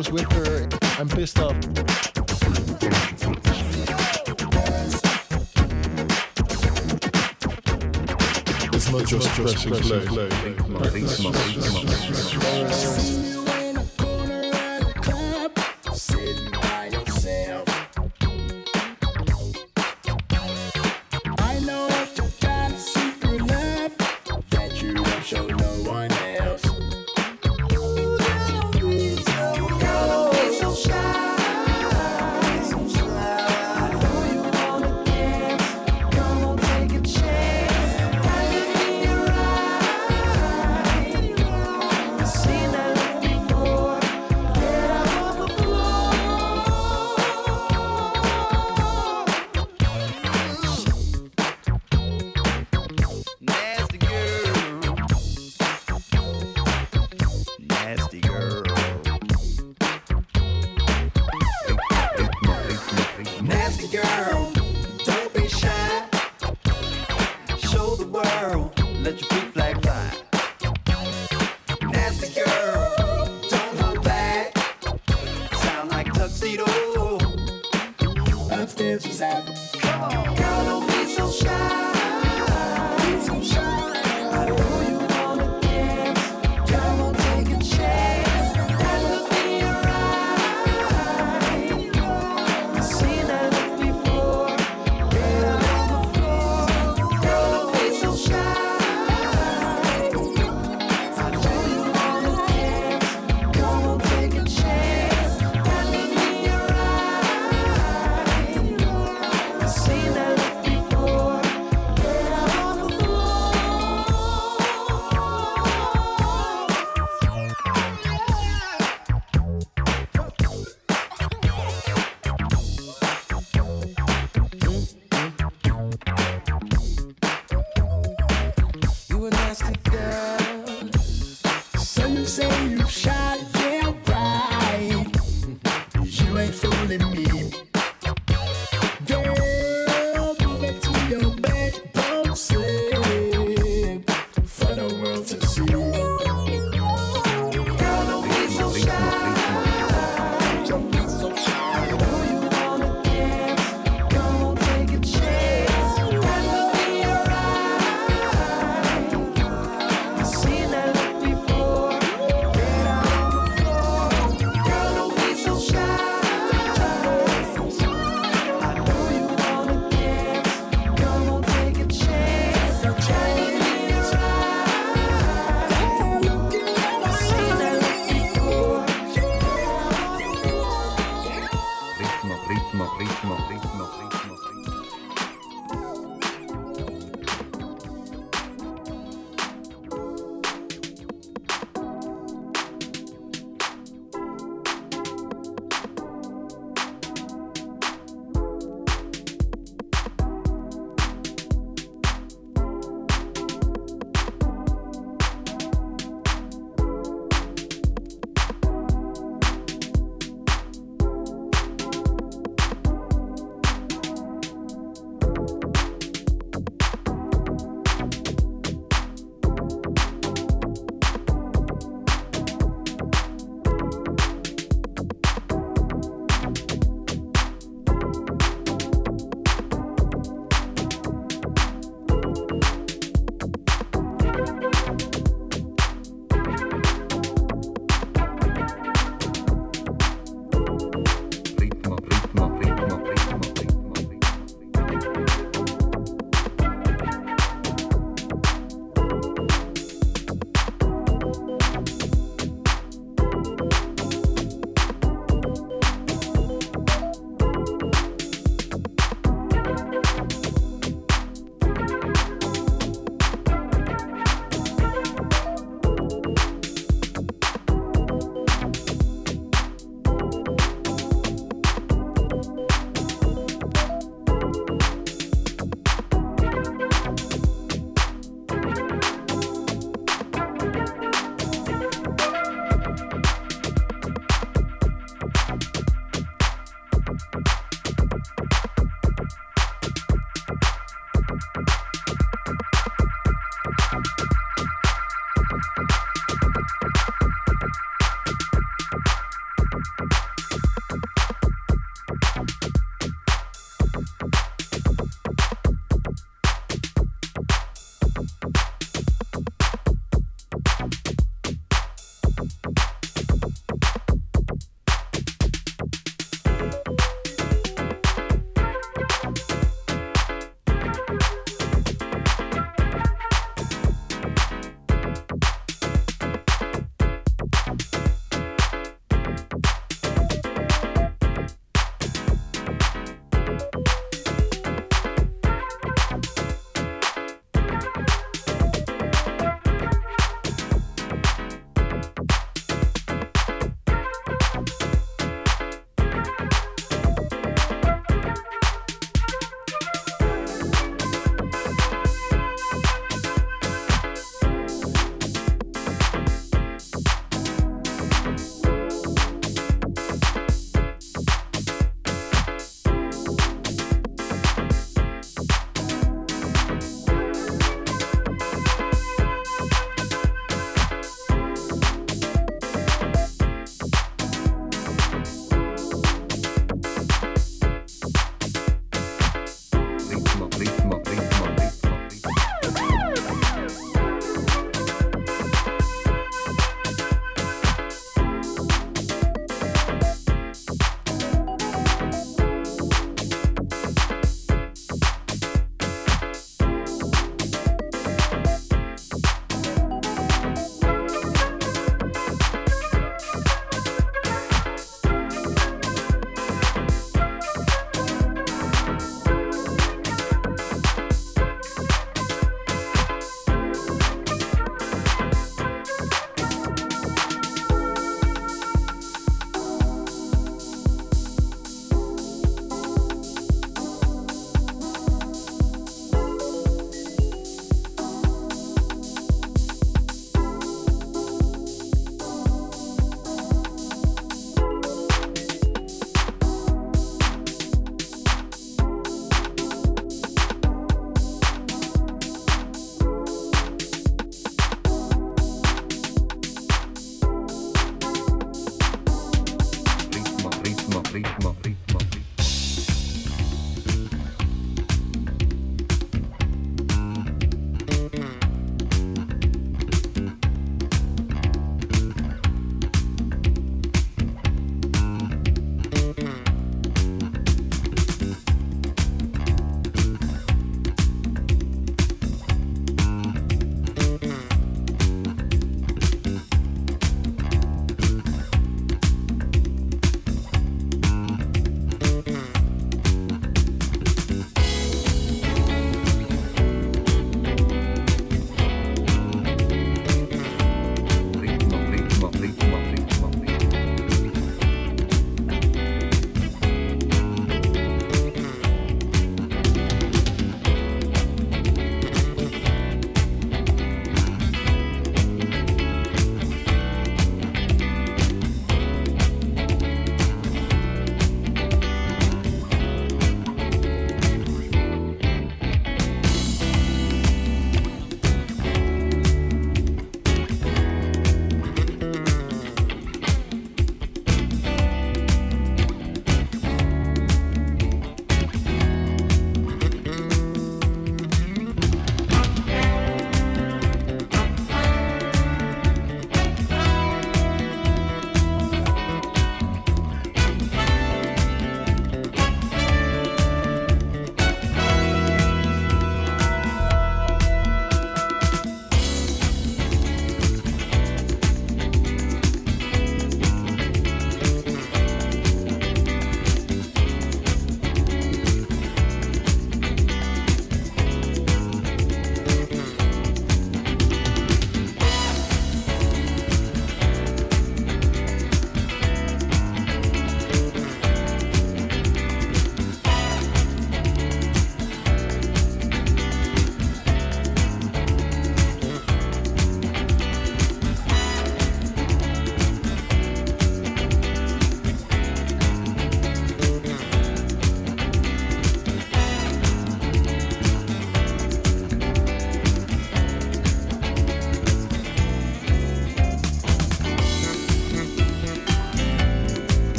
Was 0.00 0.10
with 0.10 0.32
her, 0.32 0.66
I'm 0.98 1.08
pissed 1.08 1.38
off. 1.40 1.54
It's 8.72 8.90
not 8.90 9.06
just 9.06 9.28
pressing 9.28 9.72
play. 9.74 10.00
Ritmo, 10.00 10.80
ritmo, 10.80 11.06
Sitting 11.06 11.39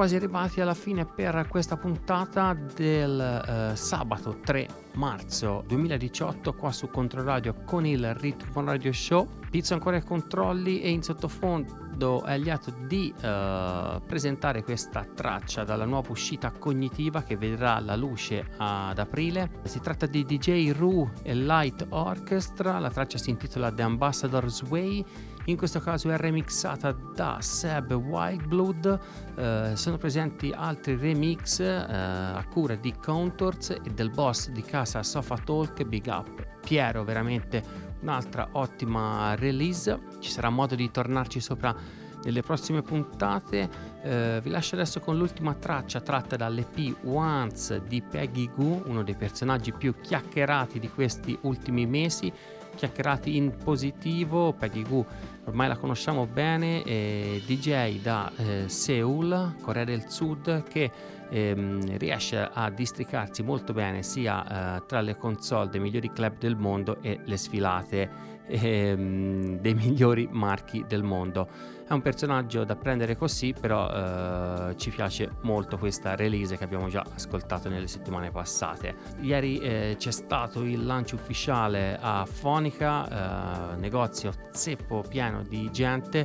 quasi 0.00 0.16
arrivati 0.16 0.62
alla 0.62 0.72
fine 0.72 1.04
per 1.04 1.46
questa 1.46 1.76
puntata 1.76 2.54
del 2.54 3.20
eh, 3.20 3.76
sabato 3.76 4.38
3 4.42 4.66
marzo 4.94 5.62
2018 5.66 6.54
qua 6.54 6.72
su 6.72 6.88
Controradio 6.88 7.54
con 7.66 7.84
il 7.84 8.14
Ritmo 8.14 8.64
Radio 8.64 8.94
Show. 8.94 9.28
Pizzo 9.50 9.74
ancora 9.74 9.96
ai 9.96 10.02
controlli 10.02 10.80
e 10.80 10.88
in 10.88 11.02
sottofondo 11.02 12.24
è 12.24 12.38
lieto 12.38 12.72
di 12.86 13.12
eh, 13.20 14.00
presentare 14.06 14.62
questa 14.62 15.04
traccia 15.04 15.64
dalla 15.64 15.84
nuova 15.84 16.12
uscita 16.12 16.50
cognitiva 16.50 17.22
che 17.22 17.36
vedrà 17.36 17.78
la 17.78 17.94
luce 17.94 18.52
ad 18.56 18.98
aprile. 18.98 19.60
Si 19.64 19.80
tratta 19.80 20.06
di 20.06 20.24
DJ 20.24 20.72
Ru 20.72 21.10
e 21.22 21.34
Light 21.34 21.84
Orchestra, 21.90 22.78
la 22.78 22.90
traccia 22.90 23.18
si 23.18 23.28
intitola 23.28 23.70
The 23.70 23.82
Ambassador's 23.82 24.62
Way 24.62 25.04
in 25.50 25.56
questo 25.56 25.80
caso 25.80 26.10
è 26.10 26.16
remixata 26.16 26.92
da 26.92 27.38
Seb 27.40 27.92
Wildblood, 27.92 29.00
eh, 29.36 29.72
sono 29.74 29.98
presenti 29.98 30.52
altri 30.54 30.96
remix 30.96 31.60
eh, 31.60 31.74
a 31.84 32.44
cura 32.48 32.76
di 32.76 32.94
Contours 32.94 33.70
e 33.70 33.90
del 33.92 34.10
boss 34.10 34.50
di 34.50 34.62
casa 34.62 35.02
Sofa 35.02 35.36
Talk 35.36 35.84
Big 35.84 36.06
Up. 36.06 36.46
Piero, 36.60 37.04
veramente 37.04 37.62
un'altra 38.00 38.48
ottima 38.52 39.34
release, 39.34 39.98
ci 40.20 40.30
sarà 40.30 40.50
modo 40.50 40.74
di 40.74 40.90
tornarci 40.90 41.40
sopra 41.40 41.74
nelle 42.22 42.42
prossime 42.42 42.82
puntate. 42.82 43.68
Eh, 44.02 44.40
vi 44.42 44.50
lascio 44.50 44.76
adesso 44.76 45.00
con 45.00 45.16
l'ultima 45.16 45.54
traccia 45.54 46.00
tratta 46.00 46.36
dall'EP 46.36 47.04
Once 47.04 47.82
di 47.86 48.02
Peggy 48.02 48.50
Goo, 48.54 48.82
uno 48.86 49.02
dei 49.02 49.16
personaggi 49.16 49.72
più 49.72 49.94
chiacchierati 50.00 50.78
di 50.78 50.88
questi 50.88 51.36
ultimi 51.42 51.86
mesi 51.86 52.32
chiacchierati 52.80 53.36
in 53.36 53.56
positivo. 53.56 54.52
Peggy 54.52 54.82
Goo 54.82 55.04
ormai 55.44 55.68
la 55.68 55.76
conosciamo 55.76 56.26
bene, 56.26 56.82
è 56.82 57.40
DJ 57.44 58.00
da 58.00 58.30
eh, 58.36 58.68
Seoul, 58.68 59.56
Corea 59.60 59.84
del 59.84 60.08
Sud, 60.08 60.62
che 60.64 60.90
ehm, 61.30 61.98
riesce 61.98 62.48
a 62.52 62.70
districarsi 62.70 63.42
molto 63.42 63.72
bene 63.72 64.02
sia 64.02 64.76
eh, 64.76 64.82
tra 64.86 65.00
le 65.00 65.16
console 65.16 65.70
dei 65.70 65.80
migliori 65.80 66.12
club 66.12 66.38
del 66.38 66.56
mondo 66.56 67.00
e 67.00 67.20
le 67.24 67.36
sfilate 67.36 68.10
ehm, 68.46 69.58
dei 69.60 69.74
migliori 69.74 70.28
marchi 70.30 70.84
del 70.86 71.02
mondo. 71.02 71.78
È 71.90 71.92
un 71.92 72.02
personaggio 72.02 72.62
da 72.62 72.76
prendere 72.76 73.16
così, 73.16 73.52
però 73.52 73.90
eh, 73.90 74.76
ci 74.76 74.90
piace 74.90 75.38
molto 75.40 75.76
questa 75.76 76.14
release 76.14 76.56
che 76.56 76.62
abbiamo 76.62 76.88
già 76.88 77.04
ascoltato 77.16 77.68
nelle 77.68 77.88
settimane 77.88 78.30
passate. 78.30 78.94
Ieri 79.22 79.58
eh, 79.58 79.96
c'è 79.98 80.12
stato 80.12 80.62
il 80.62 80.86
lancio 80.86 81.16
ufficiale 81.16 81.98
a 82.00 82.24
Fonica, 82.26 83.72
eh, 83.72 83.76
negozio 83.78 84.32
zeppo 84.52 85.02
pieno 85.02 85.42
di 85.42 85.68
gente, 85.72 86.24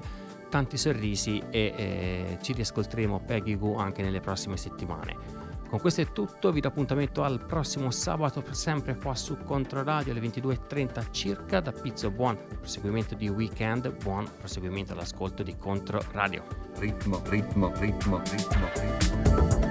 tanti 0.52 0.78
sorrisi 0.78 1.42
e 1.50 1.74
eh, 1.76 2.38
ci 2.44 2.54
riascolteremo 2.54 3.24
Peggy 3.26 3.58
Goo 3.58 3.78
anche 3.78 4.04
nelle 4.04 4.20
prossime 4.20 4.58
settimane. 4.58 5.45
Con 5.68 5.80
questo 5.80 6.02
è 6.02 6.12
tutto, 6.12 6.52
vi 6.52 6.62
do 6.62 6.68
appuntamento 6.68 7.24
al 7.24 7.44
prossimo 7.44 7.92
sabato, 7.92 8.44
sempre 8.52 8.96
qua 8.96 9.16
su 9.16 9.38
Controradio 9.44 10.12
alle 10.12 10.22
22.30 10.22 11.08
circa. 11.12 11.60
Da 11.60 11.72
Pizzo, 11.72 12.12
buon 12.12 12.38
proseguimento 12.60 13.16
di 13.16 13.28
weekend, 13.28 13.92
buon 14.04 14.30
proseguimento 14.38 14.94
all'ascolto 14.94 15.44
di 15.44 15.58
Controradio. 15.58 16.44
Ritmo, 16.78 17.22
ritmo, 17.26 17.72
ritmo, 17.76 18.22
ritmo, 18.24 18.70
ritmo. 18.76 19.65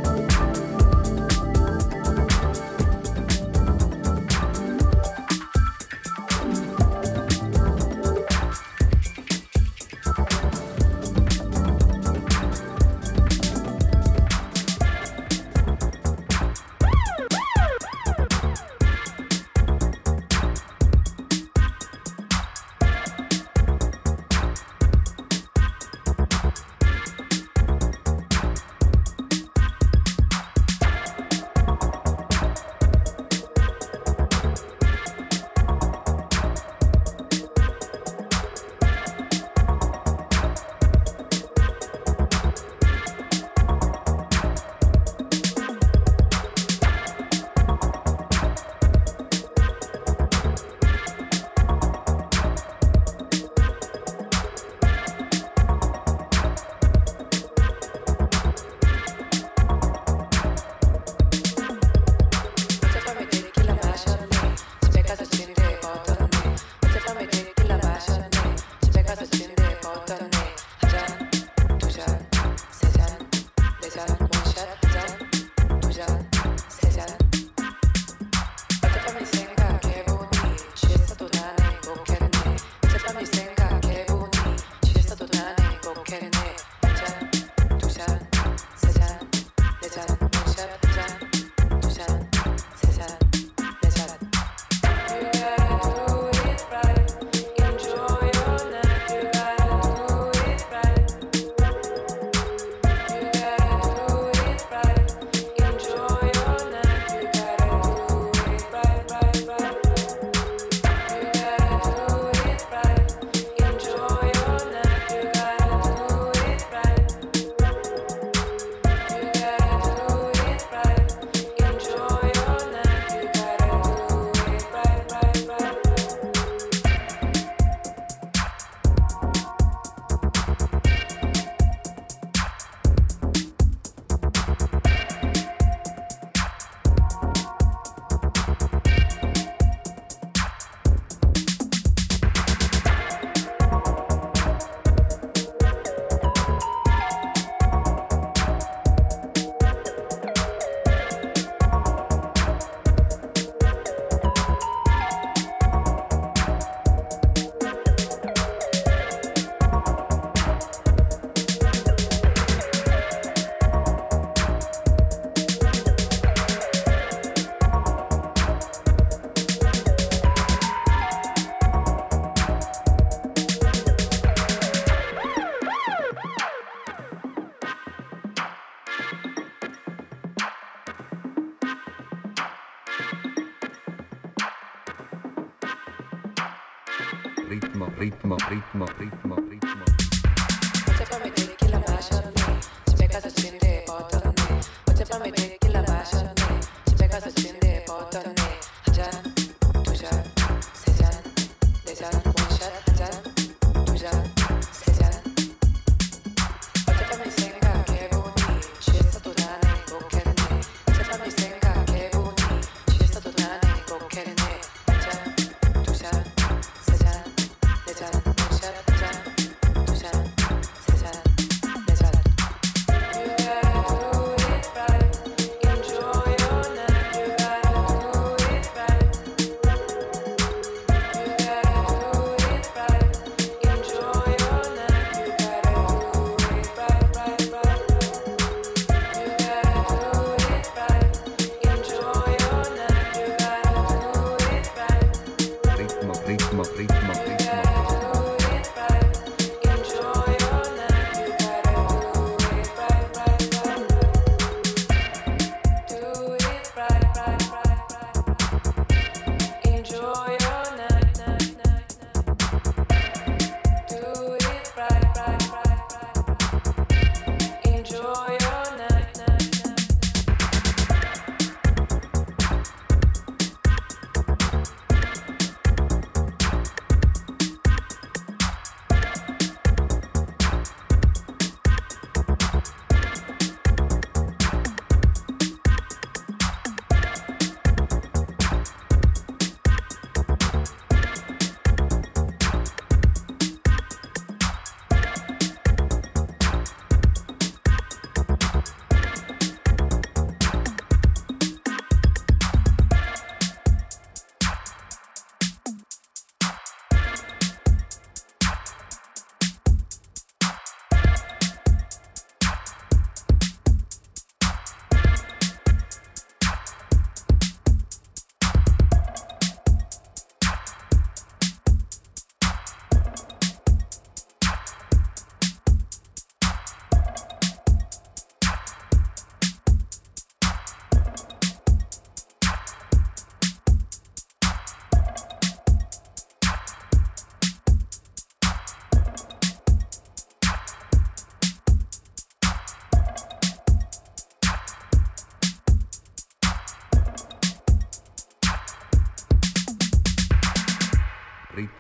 Ritmo, 188.55 188.87
ritmo, 188.99 189.44